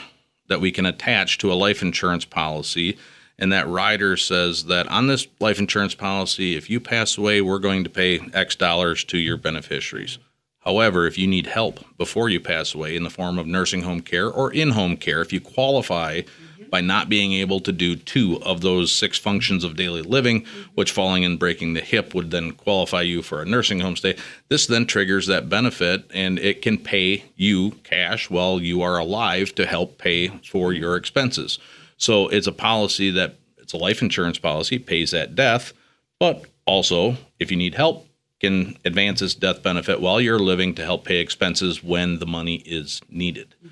that 0.48 0.60
we 0.60 0.70
can 0.70 0.86
attach 0.86 1.38
to 1.38 1.52
a 1.52 1.54
life 1.54 1.82
insurance 1.82 2.24
policy 2.24 2.98
and 3.38 3.52
that 3.52 3.68
rider 3.68 4.16
says 4.16 4.64
that 4.66 4.88
on 4.88 5.06
this 5.06 5.26
life 5.40 5.58
insurance 5.58 5.94
policy, 5.94 6.56
if 6.56 6.70
you 6.70 6.80
pass 6.80 7.18
away, 7.18 7.40
we're 7.40 7.58
going 7.58 7.84
to 7.84 7.90
pay 7.90 8.20
X 8.32 8.54
dollars 8.54 9.04
to 9.04 9.18
your 9.18 9.36
beneficiaries. 9.36 10.18
However, 10.60 11.06
if 11.06 11.18
you 11.18 11.26
need 11.26 11.46
help 11.46 11.80
before 11.98 12.30
you 12.30 12.40
pass 12.40 12.74
away 12.74 12.96
in 12.96 13.02
the 13.02 13.10
form 13.10 13.38
of 13.38 13.46
nursing 13.46 13.82
home 13.82 14.00
care 14.00 14.30
or 14.30 14.50
in 14.52 14.70
home 14.70 14.96
care, 14.96 15.20
if 15.20 15.30
you 15.30 15.40
qualify 15.40 16.20
mm-hmm. 16.20 16.70
by 16.70 16.80
not 16.80 17.10
being 17.10 17.34
able 17.34 17.60
to 17.60 17.70
do 17.70 17.96
two 17.96 18.40
of 18.42 18.62
those 18.62 18.90
six 18.90 19.18
functions 19.18 19.62
of 19.62 19.76
daily 19.76 20.00
living, 20.00 20.42
mm-hmm. 20.42 20.62
which 20.74 20.92
falling 20.92 21.22
and 21.22 21.38
breaking 21.38 21.74
the 21.74 21.82
hip 21.82 22.14
would 22.14 22.30
then 22.30 22.52
qualify 22.52 23.02
you 23.02 23.20
for 23.20 23.42
a 23.42 23.44
nursing 23.44 23.80
home 23.80 23.94
stay, 23.94 24.16
this 24.48 24.66
then 24.66 24.86
triggers 24.86 25.26
that 25.26 25.50
benefit 25.50 26.10
and 26.14 26.38
it 26.38 26.62
can 26.62 26.78
pay 26.78 27.24
you 27.36 27.72
cash 27.82 28.30
while 28.30 28.58
you 28.58 28.80
are 28.80 28.98
alive 28.98 29.54
to 29.56 29.66
help 29.66 29.98
pay 29.98 30.28
for 30.28 30.72
your 30.72 30.96
expenses. 30.96 31.58
So 31.96 32.28
it's 32.28 32.46
a 32.46 32.52
policy 32.52 33.10
that 33.10 33.36
it's 33.58 33.72
a 33.72 33.78
life 33.78 34.02
insurance 34.02 34.38
policy, 34.38 34.78
pays 34.78 35.14
at 35.14 35.34
death, 35.34 35.72
but 36.18 36.44
also 36.66 37.16
if 37.38 37.50
you 37.50 37.56
need 37.56 37.74
help, 37.74 38.06
can 38.40 38.76
advance 38.84 39.20
this 39.20 39.34
death 39.34 39.62
benefit 39.62 40.00
while 40.00 40.20
you're 40.20 40.38
living 40.38 40.74
to 40.74 40.84
help 40.84 41.04
pay 41.04 41.18
expenses 41.18 41.82
when 41.82 42.18
the 42.18 42.26
money 42.26 42.56
is 42.56 43.00
needed. 43.08 43.54
Mm-hmm. 43.64 43.70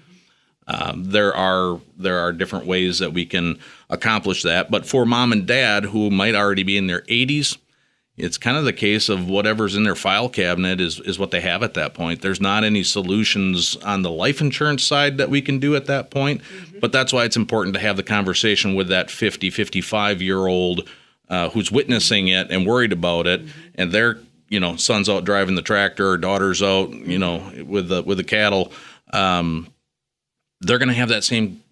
Um, 0.68 1.04
there 1.04 1.34
are 1.34 1.80
there 1.98 2.18
are 2.20 2.32
different 2.32 2.66
ways 2.66 3.00
that 3.00 3.12
we 3.12 3.26
can 3.26 3.58
accomplish 3.90 4.42
that, 4.44 4.70
but 4.70 4.86
for 4.86 5.04
mom 5.04 5.32
and 5.32 5.46
dad 5.46 5.84
who 5.84 6.10
might 6.10 6.34
already 6.34 6.62
be 6.62 6.78
in 6.78 6.86
their 6.86 7.02
80s, 7.02 7.58
it's 8.16 8.36
kind 8.36 8.56
of 8.56 8.64
the 8.64 8.72
case 8.72 9.08
of 9.08 9.28
whatever's 9.28 9.74
in 9.74 9.84
their 9.84 9.94
file 9.94 10.28
cabinet 10.28 10.80
is 10.80 11.00
is 11.00 11.18
what 11.18 11.30
they 11.30 11.40
have 11.40 11.62
at 11.62 11.74
that 11.74 11.94
point. 11.94 12.20
There's 12.20 12.40
not 12.40 12.62
any 12.62 12.82
solutions 12.82 13.76
on 13.76 14.02
the 14.02 14.10
life 14.10 14.40
insurance 14.40 14.84
side 14.84 15.18
that 15.18 15.30
we 15.30 15.40
can 15.40 15.58
do 15.58 15.74
at 15.74 15.86
that 15.86 16.10
point, 16.10 16.42
mm-hmm. 16.42 16.80
but 16.80 16.92
that's 16.92 17.12
why 17.12 17.24
it's 17.24 17.36
important 17.36 17.74
to 17.74 17.80
have 17.80 17.96
the 17.96 18.02
conversation 18.02 18.74
with 18.74 18.88
that 18.88 19.10
50, 19.10 19.50
55 19.50 20.20
year 20.20 20.46
old 20.46 20.88
uh, 21.30 21.48
who's 21.50 21.72
witnessing 21.72 22.28
it 22.28 22.50
and 22.50 22.66
worried 22.66 22.92
about 22.92 23.26
it, 23.26 23.44
mm-hmm. 23.46 23.60
and 23.76 23.92
their 23.92 24.18
you 24.48 24.60
know 24.60 24.76
son's 24.76 25.08
out 25.08 25.24
driving 25.24 25.54
the 25.54 25.62
tractor 25.62 26.10
or 26.10 26.18
daughter's 26.18 26.62
out 26.62 26.90
you 26.90 27.18
know 27.18 27.50
with 27.66 27.88
the 27.88 28.02
with 28.02 28.18
the 28.18 28.24
cattle. 28.24 28.72
Um, 29.12 29.68
they're 30.60 30.78
going 30.78 30.88
to 30.88 30.94
have 30.94 31.08
that 31.08 31.24
same 31.24 31.62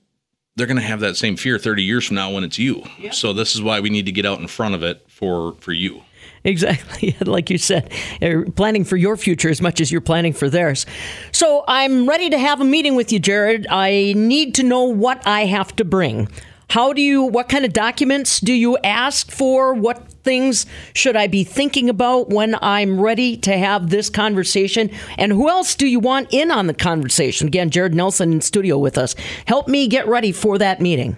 they're 0.57 0.67
going 0.67 0.79
to 0.79 0.83
have 0.83 1.01
that 1.01 1.17
same 1.17 1.37
fear 1.37 1.59
30 1.59 1.83
years 1.83 2.07
from 2.07 2.17
now 2.17 2.33
when 2.33 2.45
it's 2.45 2.59
you. 2.59 2.83
So 3.13 3.33
this 3.33 3.55
is 3.55 3.63
why 3.63 3.81
we 3.81 3.89
need 3.89 4.07
to 4.07 4.13
get 4.13 4.27
out 4.27 4.41
in 4.41 4.47
front 4.47 4.75
of 4.75 4.83
it 4.83 5.05
for 5.09 5.55
for 5.61 5.73
you. 5.73 6.03
Exactly. 6.45 7.17
Like 7.31 7.51
you 7.51 7.59
said, 7.59 7.93
you're 8.21 8.51
planning 8.51 8.85
for 8.85 8.97
your 8.97 9.17
future 9.17 9.51
as 9.51 9.61
much 9.61 9.81
as 9.81 9.93
you're 9.93 10.01
planning 10.01 10.33
for 10.33 10.49
theirs. 10.49 10.85
So 11.33 11.65
I'm 11.69 12.09
ready 12.09 12.31
to 12.31 12.39
have 12.39 12.61
a 12.61 12.65
meeting 12.65 12.97
with 12.97 13.13
you, 13.13 13.19
Jared. 13.19 13.67
I 13.71 14.15
need 14.17 14.55
to 14.57 14.63
know 14.63 14.85
what 14.85 15.25
I 15.27 15.45
have 15.45 15.77
to 15.77 15.85
bring. 15.85 16.29
How 16.71 16.93
do 16.93 17.03
you, 17.03 17.25
what 17.25 17.49
kind 17.49 17.65
of 17.65 17.73
documents 17.73 18.41
do 18.41 18.53
you 18.53 18.79
ask 18.79 19.31
for? 19.31 19.75
What 19.75 20.13
things 20.23 20.67
should 20.95 21.17
I 21.17 21.27
be 21.27 21.45
thinking 21.45 21.89
about 21.89 22.31
when 22.31 22.57
I'm 22.63 23.01
ready 23.01 23.37
to 23.39 23.57
have 23.57 23.91
this 23.91 24.09
conversation? 24.09 24.91
And 25.19 25.33
who 25.33 25.49
else 25.49 25.75
do 25.75 25.87
you 25.87 26.01
want 26.01 26.33
in 26.33 26.51
on 26.51 26.69
the 26.69 26.75
conversation? 26.75 27.49
Again, 27.49 27.71
Jared 27.71 27.95
Nelson 27.95 28.33
in 28.33 28.41
studio 28.41 28.79
with 28.79 28.99
us. 28.99 29.15
Help 29.47 29.69
me 29.69 29.89
get 29.89 30.07
ready 30.09 30.33
for 30.33 30.59
that 30.59 30.81
meeting. 30.81 31.17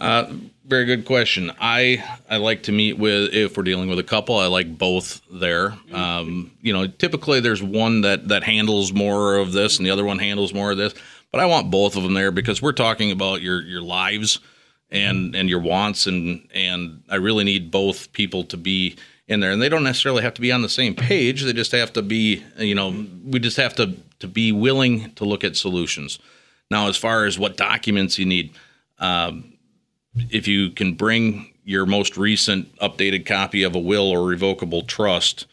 Uh, 0.00 0.32
very 0.66 0.86
good 0.86 1.04
question. 1.04 1.52
I 1.60 2.02
I 2.28 2.38
like 2.38 2.62
to 2.64 2.72
meet 2.72 2.96
with 2.96 3.34
if 3.34 3.56
we're 3.56 3.64
dealing 3.64 3.90
with 3.90 3.98
a 3.98 4.04
couple. 4.04 4.38
I 4.38 4.46
like 4.46 4.78
both 4.78 5.20
there. 5.30 5.76
Um, 5.92 6.52
you 6.62 6.72
know, 6.72 6.86
typically 6.86 7.40
there's 7.40 7.62
one 7.62 8.00
that 8.02 8.28
that 8.28 8.44
handles 8.44 8.92
more 8.92 9.36
of 9.36 9.52
this, 9.52 9.76
and 9.76 9.86
the 9.86 9.90
other 9.90 10.04
one 10.04 10.18
handles 10.18 10.54
more 10.54 10.70
of 10.70 10.78
this. 10.78 10.94
But 11.30 11.40
I 11.40 11.46
want 11.46 11.70
both 11.70 11.96
of 11.96 12.02
them 12.02 12.14
there 12.14 12.30
because 12.30 12.62
we're 12.62 12.72
talking 12.72 13.10
about 13.10 13.42
your 13.42 13.60
your 13.62 13.82
lives 13.82 14.38
and 14.90 15.34
and 15.34 15.50
your 15.50 15.60
wants, 15.60 16.06
and 16.06 16.48
and 16.54 17.02
I 17.10 17.16
really 17.16 17.44
need 17.44 17.70
both 17.70 18.12
people 18.12 18.44
to 18.44 18.56
be 18.56 18.96
in 19.28 19.40
there, 19.40 19.50
and 19.50 19.60
they 19.60 19.68
don't 19.68 19.84
necessarily 19.84 20.22
have 20.22 20.34
to 20.34 20.40
be 20.40 20.50
on 20.50 20.62
the 20.62 20.68
same 20.68 20.94
page. 20.94 21.42
They 21.42 21.52
just 21.52 21.72
have 21.72 21.92
to 21.94 22.02
be, 22.02 22.42
you 22.56 22.74
know, 22.74 23.06
we 23.24 23.38
just 23.38 23.58
have 23.58 23.74
to 23.76 23.94
to 24.20 24.28
be 24.28 24.50
willing 24.52 25.12
to 25.14 25.24
look 25.24 25.44
at 25.44 25.56
solutions. 25.56 26.20
Now, 26.70 26.88
as 26.88 26.96
far 26.96 27.26
as 27.26 27.38
what 27.38 27.58
documents 27.58 28.18
you 28.18 28.24
need. 28.24 28.54
Um, 28.98 29.49
if 30.14 30.48
you 30.48 30.70
can 30.70 30.94
bring 30.94 31.52
your 31.64 31.86
most 31.86 32.16
recent 32.16 32.74
updated 32.78 33.26
copy 33.26 33.62
of 33.62 33.74
a 33.74 33.78
will 33.78 34.10
or 34.10 34.24
revocable 34.24 34.82
trust 34.82 35.46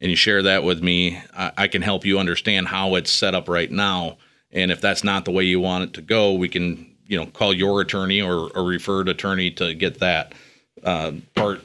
and 0.00 0.10
you 0.10 0.16
share 0.16 0.42
that 0.42 0.64
with 0.64 0.82
me, 0.82 1.20
I, 1.36 1.52
I, 1.56 1.68
can 1.68 1.82
help 1.82 2.04
you 2.04 2.18
understand 2.18 2.68
how 2.68 2.94
it's 2.94 3.10
set 3.10 3.34
up 3.34 3.48
right 3.48 3.70
now. 3.70 4.18
And 4.52 4.70
if 4.70 4.80
that's 4.80 5.02
not 5.02 5.24
the 5.24 5.30
way 5.30 5.44
you 5.44 5.60
want 5.60 5.84
it 5.84 5.92
to 5.94 6.02
go, 6.02 6.34
we 6.34 6.48
can, 6.48 6.94
you 7.06 7.18
know, 7.18 7.26
call 7.26 7.54
your 7.54 7.80
attorney 7.80 8.20
or 8.20 8.50
a 8.54 8.62
referred 8.62 9.08
attorney 9.08 9.50
to 9.52 9.74
get 9.74 10.00
that 10.00 10.34
uh, 10.82 11.12
part 11.34 11.62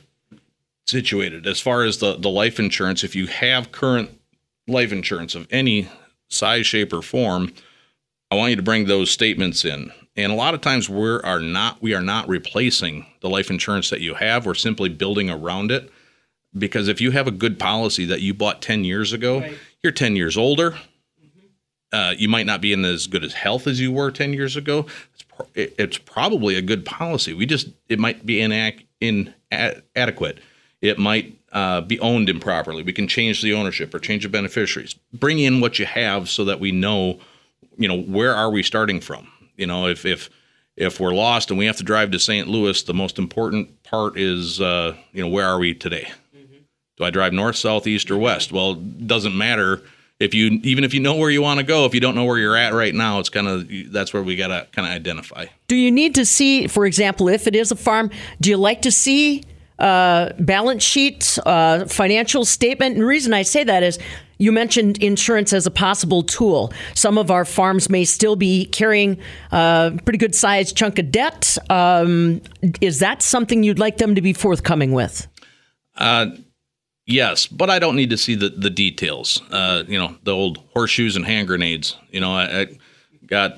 situated. 0.88 1.46
As 1.46 1.60
far 1.60 1.84
as 1.84 1.98
the, 1.98 2.16
the 2.16 2.30
life 2.30 2.60
insurance, 2.60 3.04
if 3.04 3.16
you 3.16 3.28
have 3.28 3.72
current 3.72 4.10
life 4.68 4.92
insurance 4.92 5.36
of 5.36 5.48
any 5.52 5.90
size, 6.30 6.66
shape, 6.66 6.94
or 6.94 7.02
form, 7.02 7.52
I 8.32 8.36
want 8.36 8.52
you 8.52 8.56
to 8.56 8.62
bring 8.62 8.86
those 8.86 9.12
statements 9.12 9.66
in. 9.66 9.92
And 10.24 10.32
a 10.32 10.36
lot 10.36 10.54
of 10.54 10.62
times 10.62 10.90
we 10.90 11.20
are 11.22 11.40
not 11.40 11.82
we 11.82 11.94
are 11.94 12.02
not 12.02 12.28
replacing 12.28 13.06
the 13.22 13.30
life 13.30 13.50
insurance 13.50 13.90
that 13.90 14.02
you 14.02 14.16
have. 14.16 14.46
We're 14.46 14.54
simply 14.54 14.90
building 14.90 15.30
around 15.30 15.72
it. 15.72 15.92
Because 16.58 16.88
if 16.88 17.00
you 17.00 17.12
have 17.12 17.28
a 17.28 17.32
good 17.32 17.60
policy 17.60 18.06
that 18.06 18.22
you 18.22 18.34
bought 18.34 18.62
10 18.62 18.84
years 18.84 19.14
ago, 19.14 19.42
right. 19.42 19.58
you're 19.84 19.92
10 19.92 20.16
years 20.16 20.36
older. 20.36 20.72
Mm-hmm. 20.72 21.48
Uh, 21.94 22.12
you 22.18 22.28
might 22.28 22.48
not 22.48 22.60
be 22.60 22.74
in 22.74 22.84
as 22.84 23.06
good 23.08 23.24
as 23.24 23.34
health 23.34 23.68
as 23.68 23.80
you 23.80 23.92
were 23.92 24.10
10 24.10 24.34
years 24.34 24.56
ago. 24.56 24.88
It's, 25.14 25.24
pro- 25.24 25.48
it's 25.54 25.98
probably 26.00 26.56
a 26.56 26.62
good 26.62 26.86
policy. 26.86 27.34
We 27.34 27.46
just, 27.46 27.70
it 27.88 28.00
might 28.00 28.26
be 28.26 28.38
inac- 28.38 28.86
inadequate. 29.00 30.40
It 30.82 30.98
might 30.98 31.38
uh, 31.52 31.82
be 31.82 32.00
owned 32.00 32.30
improperly. 32.30 32.82
We 32.82 32.94
can 32.94 33.08
change 33.08 33.44
the 33.44 33.54
ownership 33.54 33.94
or 33.94 34.00
change 34.00 34.24
the 34.24 34.30
beneficiaries. 34.30 34.96
Bring 35.14 35.38
in 35.38 35.62
what 35.62 35.78
you 35.78 35.86
have 35.86 36.30
so 36.30 36.46
that 36.46 36.60
we 36.60 36.72
know, 36.72 37.20
you 37.78 37.88
know, 37.88 38.02
where 38.02 38.34
are 38.34 38.50
we 38.50 38.64
starting 38.64 39.02
from? 39.02 39.28
You 39.60 39.68
know, 39.68 39.88
if 39.88 40.06
if 40.06 40.30
if 40.78 41.00
we're 41.00 41.14
lost 41.14 41.50
and 41.50 41.60
we 41.60 41.66
have 41.66 41.78
to 41.78 41.84
drive 41.84 42.12
to 42.12 42.20
St. 42.20 42.48
Louis, 42.48 42.82
the 42.84 42.94
most 42.94 43.20
important 43.20 43.84
part 43.84 44.18
is, 44.18 44.62
uh, 44.62 44.96
you 45.12 45.22
know, 45.22 45.28
where 45.28 45.46
are 45.46 45.60
we 45.60 45.74
today? 45.74 46.10
Mm-hmm. 46.36 46.60
Do 46.98 47.04
I 47.04 47.10
drive 47.10 47.34
north, 47.34 47.58
south, 47.58 47.86
east, 47.86 48.10
or 48.10 48.18
west? 48.18 48.52
Well, 48.54 48.72
it 48.72 49.08
doesn't 49.08 49.38
matter 49.38 49.82
if 50.20 50.34
you 50.34 50.60
even 50.64 50.84
if 50.84 50.94
you 50.94 51.00
know 51.00 51.16
where 51.16 51.30
you 51.30 51.42
want 51.42 51.60
to 51.60 51.66
go. 51.66 51.86
If 51.86 51.94
you 51.94 52.00
don't 52.00 52.16
know 52.16 52.26
where 52.26 52.38
you're 52.38 52.56
at 52.56 52.74
right 52.74 52.94
now, 52.96 53.20
it's 53.20 53.30
kind 53.30 53.48
of 53.48 53.70
that's 53.92 54.14
where 54.14 54.24
we 54.24 54.36
got 54.36 54.48
to 54.48 54.68
kind 54.72 54.88
of 54.88 54.94
identify. 54.94 55.48
Do 55.68 55.76
you 55.76 55.92
need 55.92 56.16
to 56.16 56.26
see, 56.26 56.68
for 56.68 56.86
example, 56.86 57.28
if 57.28 57.48
it 57.48 57.56
is 57.56 57.72
a 57.72 57.76
farm, 57.76 58.10
do 58.40 58.50
you 58.50 58.58
like 58.58 58.82
to 58.84 58.92
see? 58.92 59.44
Uh, 59.80 60.34
balance 60.40 60.84
sheet, 60.84 61.40
uh, 61.46 61.86
financial 61.86 62.44
statement. 62.44 62.94
And 62.94 63.02
the 63.02 63.08
reason 63.08 63.34
I 63.34 63.44
say 63.44 63.64
that 63.64 63.82
is 63.82 63.98
you 64.40 64.52
mentioned 64.52 65.02
insurance 65.04 65.54
as 65.54 65.66
a 65.66 65.72
possible 65.72 66.24
tool. 66.24 66.74
Some 66.96 67.18
of 67.18 67.30
our 67.30 67.46
farms 67.46 67.90
may 67.90 68.06
still 68.06 68.36
be 68.36 68.66
carrying 68.66 69.20
a 69.52 69.92
pretty 70.04 70.18
good 70.18 70.34
sized 70.34 70.76
chunk 70.76 70.98
of 70.98 71.12
debt. 71.12 71.58
Um, 71.70 72.42
is 72.82 73.00
that 73.00 73.22
something 73.22 73.64
you'd 73.64 73.80
like 73.80 73.98
them 73.98 74.16
to 74.16 74.22
be 74.22 74.34
forthcoming 74.34 74.94
with? 74.94 75.28
Uh, 75.96 76.28
yes, 77.06 77.48
but 77.48 77.70
I 77.70 77.80
don't 77.80 77.98
need 77.98 78.10
to 78.12 78.18
see 78.18 78.36
the, 78.36 78.50
the 78.50 78.70
details. 78.70 79.42
Uh, 79.52 79.84
you 79.88 80.00
know, 80.00 80.16
the 80.24 80.32
old 80.32 80.58
horseshoes 80.74 81.18
and 81.18 81.26
hand 81.26 81.48
grenades. 81.48 81.98
You 82.12 82.22
know, 82.22 82.32
I, 82.32 82.62
I 82.62 82.68
got 83.28 83.58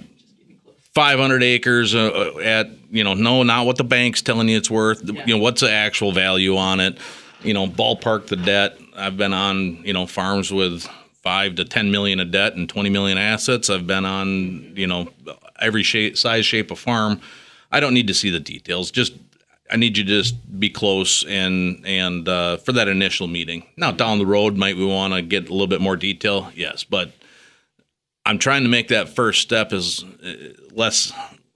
500 0.93 1.41
acres 1.43 1.95
uh, 1.95 2.31
uh, 2.35 2.39
at, 2.39 2.69
you 2.89 3.03
know, 3.03 3.13
no, 3.13 3.43
not 3.43 3.65
what 3.65 3.77
the 3.77 3.83
bank's 3.83 4.21
telling 4.21 4.49
you 4.49 4.57
it's 4.57 4.69
worth. 4.69 5.01
Yeah. 5.03 5.25
You 5.25 5.37
know, 5.37 5.41
what's 5.41 5.61
the 5.61 5.71
actual 5.71 6.11
value 6.11 6.57
on 6.57 6.79
it? 6.79 6.97
You 7.43 7.53
know, 7.53 7.65
ballpark 7.67 8.27
the 8.27 8.35
debt 8.35 8.77
I've 8.95 9.17
been 9.17 9.33
on, 9.33 9.83
you 9.83 9.93
know, 9.93 10.05
farms 10.05 10.51
with 10.51 10.87
five 11.23 11.55
to 11.55 11.65
10 11.65 11.91
million 11.91 12.19
of 12.19 12.31
debt 12.31 12.55
and 12.55 12.67
20 12.67 12.89
million 12.89 13.17
assets. 13.17 13.69
I've 13.69 13.87
been 13.87 14.05
on, 14.05 14.75
you 14.75 14.87
know, 14.87 15.09
every 15.59 15.83
shape, 15.83 16.17
size, 16.17 16.45
shape 16.45 16.71
of 16.71 16.79
farm. 16.79 17.21
I 17.71 17.79
don't 17.79 17.93
need 17.93 18.07
to 18.07 18.13
see 18.13 18.29
the 18.29 18.39
details. 18.39 18.91
Just, 18.91 19.13
I 19.71 19.77
need 19.77 19.97
you 19.97 20.03
to 20.03 20.09
just 20.09 20.59
be 20.59 20.69
close 20.69 21.23
and, 21.25 21.85
and, 21.85 22.27
uh, 22.27 22.57
for 22.57 22.73
that 22.73 22.87
initial 22.87 23.27
meeting. 23.27 23.65
Now, 23.77 23.91
down 23.91 24.17
the 24.17 24.25
road, 24.25 24.57
might 24.57 24.75
we 24.75 24.85
want 24.85 25.13
to 25.13 25.21
get 25.21 25.47
a 25.47 25.51
little 25.51 25.67
bit 25.67 25.79
more 25.79 25.95
detail? 25.95 26.51
Yes. 26.53 26.83
But 26.83 27.11
I'm 28.25 28.37
trying 28.37 28.63
to 28.63 28.69
make 28.69 28.89
that 28.89 29.09
first 29.09 29.41
step 29.41 29.73
as 29.73 30.03
uh, 30.23 30.33
less, 30.71 31.11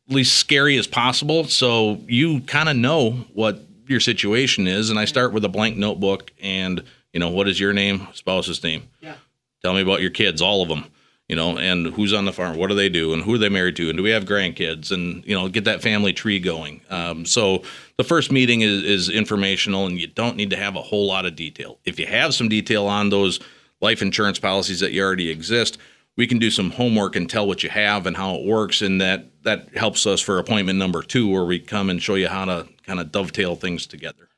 least 0.08 0.36
scary 0.36 0.78
as 0.78 0.88
possible. 0.88 1.46
So 1.46 2.02
you 2.08 2.42
kind 2.42 2.70
of 2.70 2.76
know 2.76 3.12
what 3.34 3.62
your 3.88 4.00
situation 4.00 4.68
is. 4.68 4.90
And 4.90 4.98
I 4.98 5.06
start 5.06 5.32
with 5.32 5.46
a 5.46 5.50
blank 5.50 5.78
notebook 5.78 6.32
and, 6.42 6.84
you 7.14 7.20
know, 7.20 7.30
what 7.30 7.48
is 7.48 7.60
your 7.60 7.74
name, 7.74 8.08
spouse's 8.14 8.64
name? 8.64 8.90
Yeah. 9.00 9.16
Tell 9.62 9.74
me 9.74 9.82
about 9.82 10.02
your 10.02 10.12
kids, 10.12 10.42
all 10.42 10.62
of 10.62 10.70
them. 10.70 10.86
You 11.28 11.36
know, 11.36 11.58
and 11.58 11.88
who's 11.88 12.14
on 12.14 12.26
the 12.26 12.32
farm? 12.32 12.56
What 12.56 12.68
do 12.68 12.76
they 12.76 12.88
do? 12.88 13.12
And 13.12 13.24
who 13.24 13.34
are 13.34 13.38
they 13.40 13.50
married 13.50 13.76
to? 13.78 13.90
And 13.90 13.98
do 13.98 14.04
we 14.04 14.12
have 14.12 14.26
grandkids? 14.26 14.92
And 14.92 15.26
you 15.26 15.34
know, 15.34 15.50
get 15.50 15.64
that 15.64 15.82
family 15.82 16.14
tree 16.14 16.40
going. 16.40 16.82
Um, 16.92 17.26
so 17.26 17.64
the 17.98 18.04
first 18.04 18.32
meeting 18.32 18.62
is, 18.62 18.84
is 18.84 19.10
informational, 19.10 19.88
and 19.88 20.00
you 20.00 20.06
don't 20.06 20.36
need 20.36 20.52
to 20.52 20.56
have 20.56 20.76
a 20.76 20.84
whole 20.84 21.08
lot 21.08 21.26
of 21.26 21.36
detail. 21.36 21.80
If 21.84 22.00
you 22.00 22.06
have 22.06 22.36
some 22.36 22.48
detail 22.48 22.86
on 22.86 23.10
those 23.10 23.40
life 23.82 24.04
insurance 24.04 24.38
policies 24.38 24.82
that 24.82 24.92
you 24.92 25.02
already 25.02 25.32
exist, 25.32 25.80
we 26.18 26.28
can 26.28 26.40
do 26.40 26.50
some 26.50 26.72
homework 26.72 27.16
and 27.16 27.30
tell 27.30 27.48
what 27.48 27.64
you 27.64 27.70
have 27.70 28.06
and 28.06 28.16
how 28.16 28.36
it 28.36 28.46
works 28.46 28.82
and 28.82 29.02
that 29.02 29.32
that 29.44 29.76
helps 29.76 30.06
us 30.06 30.22
for 30.22 30.40
appointment 30.40 30.80
number 30.80 31.02
two 31.02 31.30
where 31.30 31.46
we 31.46 31.60
come 31.60 31.90
and 31.90 32.02
show 32.02 32.16
you 32.16 32.28
how 32.28 32.46
to 32.46 32.68
kind 32.86 33.00
of 33.00 33.12
dovetail 33.12 33.56
things 33.56 33.86
together 33.86 34.30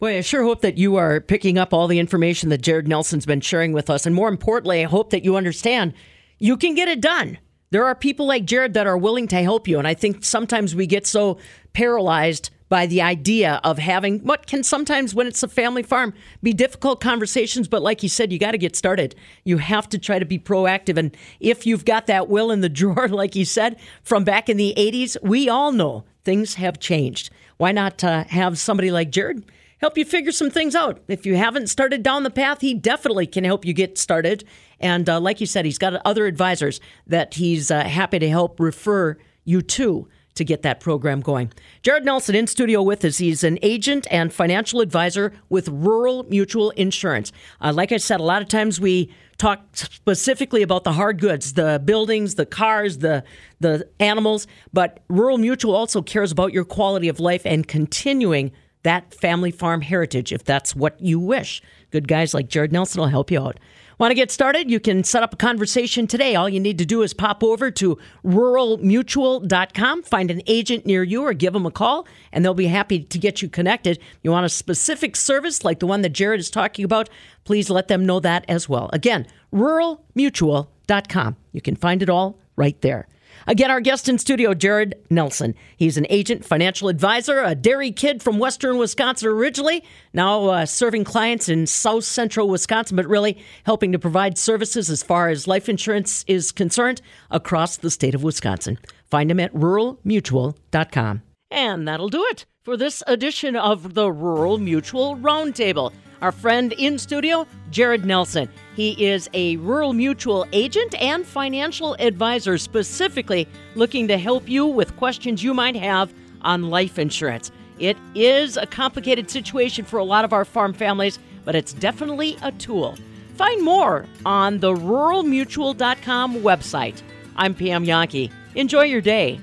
Boy, 0.00 0.18
I 0.18 0.20
sure 0.22 0.42
hope 0.42 0.60
that 0.62 0.76
you 0.76 0.96
are 0.96 1.20
picking 1.20 1.56
up 1.56 1.72
all 1.72 1.86
the 1.86 1.98
information 1.98 2.48
that 2.48 2.62
Jared 2.62 2.88
Nelson's 2.88 3.26
been 3.26 3.40
sharing 3.40 3.72
with 3.72 3.88
us. 3.88 4.04
And 4.04 4.14
more 4.14 4.28
importantly, 4.28 4.82
I 4.82 4.88
hope 4.88 5.10
that 5.10 5.24
you 5.24 5.36
understand 5.36 5.94
you 6.38 6.56
can 6.56 6.74
get 6.74 6.88
it 6.88 7.00
done. 7.00 7.38
There 7.70 7.86
are 7.86 7.94
people 7.94 8.26
like 8.26 8.44
Jared 8.44 8.74
that 8.74 8.86
are 8.86 8.98
willing 8.98 9.28
to 9.28 9.42
help 9.42 9.66
you. 9.66 9.78
And 9.78 9.88
I 9.88 9.94
think 9.94 10.24
sometimes 10.24 10.74
we 10.74 10.86
get 10.86 11.06
so 11.06 11.38
paralyzed 11.72 12.50
by 12.68 12.86
the 12.86 13.02
idea 13.02 13.60
of 13.62 13.78
having 13.78 14.20
what 14.20 14.46
can 14.46 14.62
sometimes, 14.62 15.14
when 15.14 15.26
it's 15.26 15.42
a 15.42 15.48
family 15.48 15.82
farm, 15.82 16.14
be 16.42 16.52
difficult 16.52 17.00
conversations. 17.00 17.68
But 17.68 17.82
like 17.82 18.02
you 18.02 18.08
said, 18.08 18.32
you 18.32 18.38
got 18.38 18.52
to 18.52 18.58
get 18.58 18.76
started. 18.76 19.14
You 19.44 19.58
have 19.58 19.88
to 19.90 19.98
try 19.98 20.18
to 20.18 20.24
be 20.24 20.38
proactive. 20.38 20.96
And 20.96 21.16
if 21.40 21.66
you've 21.66 21.84
got 21.84 22.06
that 22.06 22.28
will 22.28 22.50
in 22.50 22.60
the 22.60 22.68
drawer, 22.80 23.08
like 23.08 23.34
you 23.34 23.44
said, 23.44 23.78
from 24.02 24.24
back 24.24 24.48
in 24.48 24.56
the 24.56 24.74
80s, 24.76 25.16
we 25.22 25.48
all 25.48 25.72
know 25.72 26.04
things 26.24 26.54
have 26.54 26.78
changed. 26.80 27.30
Why 27.58 27.72
not 27.72 28.02
uh, 28.02 28.24
have 28.24 28.58
somebody 28.58 28.90
like 28.90 29.10
Jared? 29.10 29.44
help 29.84 29.98
you 29.98 30.04
figure 30.06 30.32
some 30.32 30.48
things 30.48 30.74
out. 30.74 31.02
If 31.08 31.26
you 31.26 31.36
haven't 31.36 31.66
started 31.66 32.02
down 32.02 32.22
the 32.22 32.30
path, 32.30 32.62
he 32.62 32.72
definitely 32.72 33.26
can 33.26 33.44
help 33.44 33.66
you 33.66 33.74
get 33.74 33.98
started. 33.98 34.42
And 34.80 35.06
uh, 35.10 35.20
like 35.20 35.40
you 35.40 35.46
said, 35.46 35.66
he's 35.66 35.76
got 35.76 36.00
other 36.06 36.24
advisors 36.24 36.80
that 37.06 37.34
he's 37.34 37.70
uh, 37.70 37.84
happy 37.84 38.18
to 38.18 38.28
help 38.30 38.58
refer 38.58 39.18
you 39.44 39.60
to 39.60 40.08
to 40.34 40.44
get 40.44 40.62
that 40.62 40.80
program 40.80 41.20
going. 41.20 41.52
Jared 41.82 42.04
Nelson 42.04 42.34
in 42.34 42.46
studio 42.46 42.82
with 42.82 43.04
us. 43.04 43.18
He's 43.18 43.44
an 43.44 43.58
agent 43.62 44.06
and 44.10 44.32
financial 44.32 44.80
advisor 44.80 45.32
with 45.48 45.68
Rural 45.68 46.24
Mutual 46.24 46.70
Insurance. 46.70 47.32
Uh, 47.60 47.72
like 47.72 47.92
I 47.92 47.98
said, 47.98 48.20
a 48.20 48.24
lot 48.24 48.42
of 48.42 48.48
times 48.48 48.80
we 48.80 49.12
talk 49.38 49.60
specifically 49.72 50.62
about 50.62 50.84
the 50.84 50.92
hard 50.92 51.20
goods, 51.20 51.54
the 51.54 51.80
buildings, 51.84 52.34
the 52.34 52.46
cars, 52.46 52.98
the 52.98 53.24
the 53.60 53.88
animals, 53.98 54.46
but 54.72 55.00
Rural 55.08 55.38
Mutual 55.38 55.74
also 55.74 56.02
cares 56.02 56.30
about 56.30 56.52
your 56.52 56.64
quality 56.64 57.08
of 57.08 57.18
life 57.18 57.42
and 57.46 57.66
continuing 57.66 58.52
that 58.82 59.14
family 59.14 59.50
farm 59.50 59.80
heritage 59.80 60.32
if 60.32 60.44
that's 60.44 60.76
what 60.76 61.00
you 61.00 61.18
wish. 61.18 61.62
Good 61.90 62.06
guys 62.06 62.34
like 62.34 62.48
Jared 62.48 62.72
Nelson 62.72 63.00
will 63.00 63.08
help 63.08 63.30
you 63.30 63.40
out. 63.40 63.58
Want 63.98 64.10
to 64.10 64.14
get 64.14 64.30
started? 64.30 64.70
You 64.70 64.80
can 64.80 65.04
set 65.04 65.22
up 65.22 65.32
a 65.34 65.36
conversation 65.36 66.06
today. 66.06 66.34
All 66.34 66.48
you 66.48 66.58
need 66.58 66.78
to 66.78 66.84
do 66.84 67.02
is 67.02 67.14
pop 67.14 67.44
over 67.44 67.70
to 67.72 67.98
ruralmutual.com, 68.24 70.02
find 70.02 70.30
an 70.30 70.42
agent 70.46 70.84
near 70.84 71.02
you, 71.02 71.22
or 71.22 71.32
give 71.32 71.52
them 71.52 71.66
a 71.66 71.70
call, 71.70 72.06
and 72.32 72.44
they'll 72.44 72.54
be 72.54 72.66
happy 72.66 73.04
to 73.04 73.18
get 73.18 73.40
you 73.40 73.48
connected. 73.48 73.98
You 74.22 74.32
want 74.32 74.46
a 74.46 74.50
specific 74.50 75.14
service 75.16 75.64
like 75.64 75.78
the 75.78 75.86
one 75.86 76.02
that 76.02 76.10
Jared 76.10 76.40
is 76.40 76.50
talking 76.50 76.84
about? 76.84 77.08
Please 77.44 77.70
let 77.70 77.88
them 77.88 78.04
know 78.04 78.20
that 78.20 78.44
as 78.48 78.68
well. 78.68 78.90
Again, 78.92 79.26
ruralmutual.com. 79.52 81.36
You 81.52 81.60
can 81.60 81.76
find 81.76 82.02
it 82.02 82.10
all 82.10 82.38
right 82.56 82.80
there. 82.80 83.06
Again, 83.46 83.70
our 83.70 83.80
guest 83.80 84.08
in 84.08 84.18
studio, 84.18 84.54
Jared 84.54 84.94
Nelson. 85.10 85.54
He's 85.76 85.96
an 85.96 86.06
agent, 86.08 86.44
financial 86.44 86.88
advisor, 86.88 87.42
a 87.42 87.54
dairy 87.54 87.90
kid 87.90 88.22
from 88.22 88.38
western 88.38 88.78
Wisconsin 88.78 89.28
originally, 89.28 89.84
now 90.12 90.46
uh, 90.46 90.66
serving 90.66 91.04
clients 91.04 91.48
in 91.48 91.66
south 91.66 92.04
central 92.04 92.48
Wisconsin, 92.48 92.96
but 92.96 93.06
really 93.06 93.38
helping 93.64 93.92
to 93.92 93.98
provide 93.98 94.38
services 94.38 94.88
as 94.90 95.02
far 95.02 95.28
as 95.28 95.46
life 95.46 95.68
insurance 95.68 96.24
is 96.26 96.52
concerned 96.52 97.02
across 97.30 97.76
the 97.76 97.90
state 97.90 98.14
of 98.14 98.22
Wisconsin. 98.22 98.78
Find 99.10 99.30
him 99.30 99.40
at 99.40 99.52
ruralmutual.com. 99.54 101.22
And 101.50 101.86
that'll 101.86 102.08
do 102.08 102.26
it 102.30 102.46
for 102.62 102.76
this 102.76 103.02
edition 103.06 103.56
of 103.56 103.94
the 103.94 104.10
Rural 104.10 104.58
Mutual 104.58 105.16
Roundtable. 105.16 105.92
Our 106.20 106.32
friend 106.32 106.72
in 106.72 106.98
studio, 106.98 107.46
Jared 107.70 108.04
Nelson. 108.04 108.48
He 108.76 109.06
is 109.06 109.30
a 109.34 109.56
rural 109.56 109.92
mutual 109.92 110.46
agent 110.52 111.00
and 111.00 111.24
financial 111.24 111.94
advisor, 112.00 112.58
specifically 112.58 113.46
looking 113.74 114.08
to 114.08 114.18
help 114.18 114.48
you 114.48 114.66
with 114.66 114.96
questions 114.96 115.44
you 115.44 115.54
might 115.54 115.76
have 115.76 116.12
on 116.42 116.70
life 116.70 116.98
insurance. 116.98 117.52
It 117.78 117.96
is 118.14 118.56
a 118.56 118.66
complicated 118.66 119.30
situation 119.30 119.84
for 119.84 119.98
a 119.98 120.04
lot 120.04 120.24
of 120.24 120.32
our 120.32 120.44
farm 120.44 120.72
families, 120.72 121.18
but 121.44 121.54
it's 121.54 121.72
definitely 121.72 122.36
a 122.42 122.52
tool. 122.52 122.96
Find 123.36 123.62
more 123.62 124.06
on 124.24 124.58
the 124.60 124.72
ruralmutual.com 124.72 126.36
website. 126.36 127.02
I'm 127.36 127.54
Pam 127.54 127.84
Jahnke. 127.84 128.30
Enjoy 128.54 128.82
your 128.82 129.00
day. 129.00 129.40